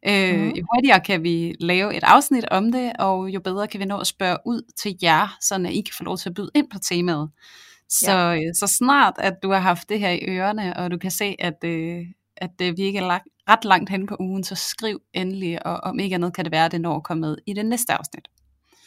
[0.08, 0.50] øh, mm.
[0.50, 3.98] jo hurtigere kan vi lave et afsnit om det, og jo bedre kan vi nå
[3.98, 6.80] at spørge ud til jer, så I kan få lov til at byde ind på
[6.80, 7.30] temaet.
[7.90, 8.36] Så, ja.
[8.36, 11.36] Øh, så snart, at du har haft det her i ørerne, og du kan se,
[11.40, 12.02] at, øh,
[12.38, 15.78] at øh, vi ikke er lagt, ret langt hen på ugen, så skriv endelig, og
[15.78, 17.94] om ikke andet kan det være, at det når at komme med i det næste
[17.94, 18.28] afsnit.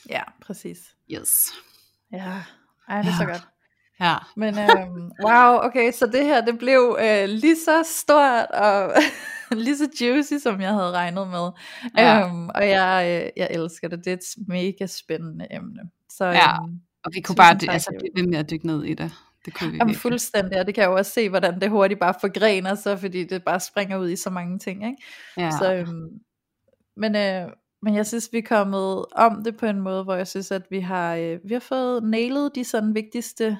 [0.09, 0.79] Ja, præcis.
[1.11, 1.49] Yes.
[2.13, 2.43] Ja,
[2.89, 3.17] ej, det er ja.
[3.19, 3.49] så godt.
[4.01, 4.17] Ja.
[4.37, 8.93] Men øhm, wow, okay, så det her, det blev øh, lige så stort og
[9.65, 11.51] lige så juicy, som jeg havde regnet med.
[11.99, 12.27] Ja.
[12.27, 15.83] Øhm, og jeg, øh, jeg elsker det, det er et mega spændende emne.
[16.11, 18.85] Så, ja, øhm, og vi kunne bare tak, altså, blive ved med at dykke ned
[18.85, 19.13] i det.
[19.45, 22.01] Det kunne vi Jamen, fuldstændig, og det kan jeg jo også se, hvordan det hurtigt
[22.01, 24.87] bare forgrener sig, fordi det bare springer ud i så mange ting.
[24.87, 25.03] Ikke?
[25.37, 25.51] Ja.
[25.51, 26.09] Så, øhm,
[26.97, 27.49] men, øh,
[27.83, 30.63] men jeg synes, vi er kommet om det på en måde, hvor jeg synes, at
[30.71, 33.59] vi har, øh, vi har fået nailet de sådan vigtigste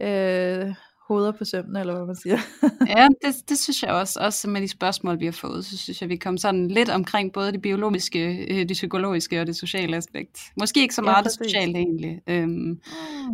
[0.00, 0.74] øh,
[1.10, 2.38] hoveder på sømmen, eller hvad man siger.
[2.96, 4.20] ja, det, det synes jeg også.
[4.20, 7.32] Også med de spørgsmål, vi har fået, så synes jeg, vi kom sådan lidt omkring
[7.32, 10.40] både det biologiske, øh, det psykologiske og det sociale aspekt.
[10.60, 12.20] Måske ikke så meget ja, det sociale egentlig.
[12.26, 12.78] Øhm, mm.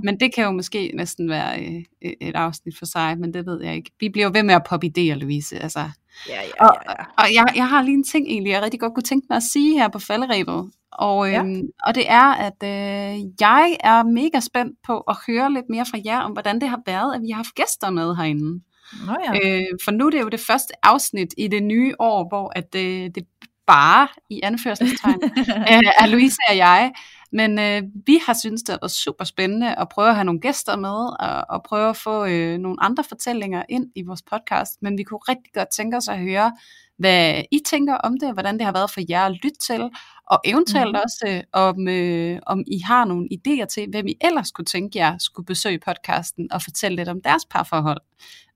[0.05, 1.83] Men det kan jo måske næsten være øh,
[2.21, 3.91] et afsnit for sig, men det ved jeg ikke.
[4.01, 5.59] Vi bliver jo ved med at poppe idéer, Louise.
[5.59, 5.91] Altså,
[6.29, 6.67] Ja, ja, ja.
[6.67, 6.77] Og,
[7.19, 9.43] og jeg, jeg har lige en ting egentlig, jeg rigtig godt kunne tænke mig at
[9.43, 10.71] sige her på falderæbet.
[10.93, 11.63] Og, øhm, ja.
[11.87, 15.99] og det er, at øh, jeg er mega spændt på at høre lidt mere fra
[16.05, 18.61] jer om, hvordan det har været, at vi har haft gæster med herinde.
[19.07, 19.61] Nå ja.
[19.61, 22.73] øh, for nu er det jo det første afsnit i det nye år, hvor at
[22.73, 23.25] det, det
[23.67, 25.21] bare, i anførselstegn,
[25.73, 26.93] øh, er Louise og jeg.
[27.33, 30.41] Men øh, vi har syntes, det har været super spændende at prøve at have nogle
[30.41, 34.83] gæster med, og, og prøve at få øh, nogle andre fortællinger ind i vores podcast.
[34.83, 36.53] Men vi kunne rigtig godt tænke os at høre,
[36.99, 39.91] hvad I tænker om det, hvordan det har været for jer at lytte til,
[40.27, 41.01] og eventuelt mm.
[41.05, 44.99] også øh, om, øh, om I har nogle idéer til, hvem I ellers kunne tænke
[44.99, 48.01] jer skulle besøge podcasten og fortælle lidt om deres parforhold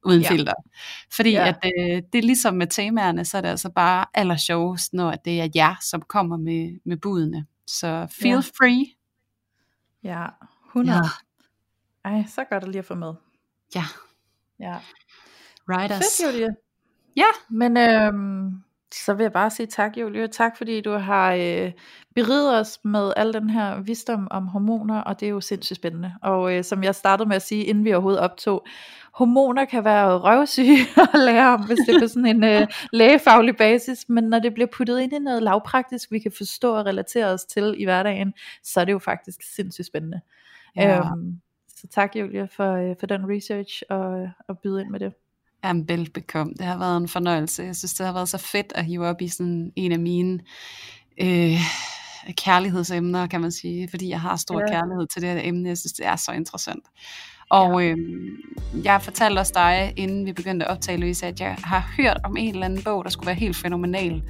[0.05, 0.31] uden ja.
[0.31, 0.55] filter.
[1.13, 1.49] Fordi ja.
[1.49, 5.11] at øh, det er ligesom med temaerne, så er det altså bare aller sjovest, når
[5.13, 7.47] det er jer, som kommer med, med budene.
[7.71, 8.41] Så feel ja.
[8.41, 8.87] free.
[10.03, 10.27] Ja,
[10.69, 10.97] 100.
[10.97, 11.03] Ja.
[12.05, 13.15] Ej, så godt lige at få med.
[13.75, 13.85] Ja.
[14.59, 14.79] Ja.
[15.69, 16.57] Right Fedt, Julie.
[17.17, 17.31] Ja.
[17.51, 18.63] Men øhm,
[18.95, 20.29] så vil jeg bare sige tak, Julie.
[20.29, 21.73] Tak fordi du har øh,
[22.15, 26.15] beriget os med al den her visdom om hormoner, og det er jo sindssygt spændende.
[26.23, 28.67] Og øh, som jeg startede med at sige, inden vi overhovedet optog,
[29.15, 30.79] hormoner kan være røvsyge
[31.15, 34.55] at lære om, hvis det er på sådan en øh, lægefaglig basis, men når det
[34.55, 38.35] bliver puttet ind i noget lavpraktisk, vi kan forstå og relatere os til i hverdagen,
[38.63, 40.21] så er det jo faktisk sindssygt spændende.
[40.77, 40.99] Ja.
[40.99, 45.13] Øhm, så tak Julia for, øh, for den research og, og byde ind med det.
[45.65, 46.53] Jamen velbekomme.
[46.59, 47.63] Det har været en fornøjelse.
[47.63, 50.41] Jeg synes, det har været så fedt at hive op i sådan en af mine
[51.21, 51.61] øh,
[52.33, 53.89] kærlighedsemner, kan man sige.
[53.89, 54.67] Fordi jeg har stor ja.
[54.67, 55.69] kærlighed til det her emne.
[55.69, 56.85] Jeg synes, det er så interessant.
[57.51, 57.91] Og ja.
[57.91, 57.99] øh,
[58.85, 62.37] jeg fortalte også dig, inden vi begyndte at optage, Louise, at jeg har hørt om
[62.37, 64.23] en eller anden bog, der skulle være helt fænomenal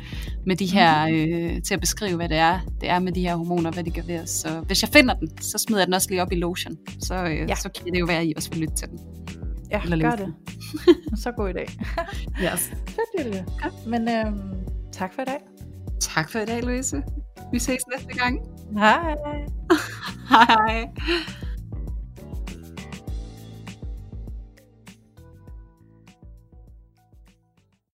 [0.46, 1.16] med de her, mhm.
[1.16, 3.90] øh, til at beskrive, hvad det er, det er med de her hormoner, hvad de
[3.90, 4.30] gør ved os.
[4.30, 6.76] Så hvis jeg finder den, så smider jeg den også lige op i lotion.
[7.00, 7.54] Så, øh, ja.
[7.54, 8.98] så kan det jo være, at I også vil lytte til den.
[9.70, 10.34] Ja, Eller gør det.
[11.18, 11.68] så god i dag.
[12.44, 12.72] yes.
[12.86, 13.46] Fedt, Julie.
[13.64, 13.70] Ja.
[13.86, 14.52] Men øhm,
[14.92, 15.38] tak for i dag.
[16.00, 17.02] Tak for i dag, Louise.
[17.52, 18.40] Vi ses næste gang.
[18.78, 19.14] Hej.
[20.30, 20.88] Hej.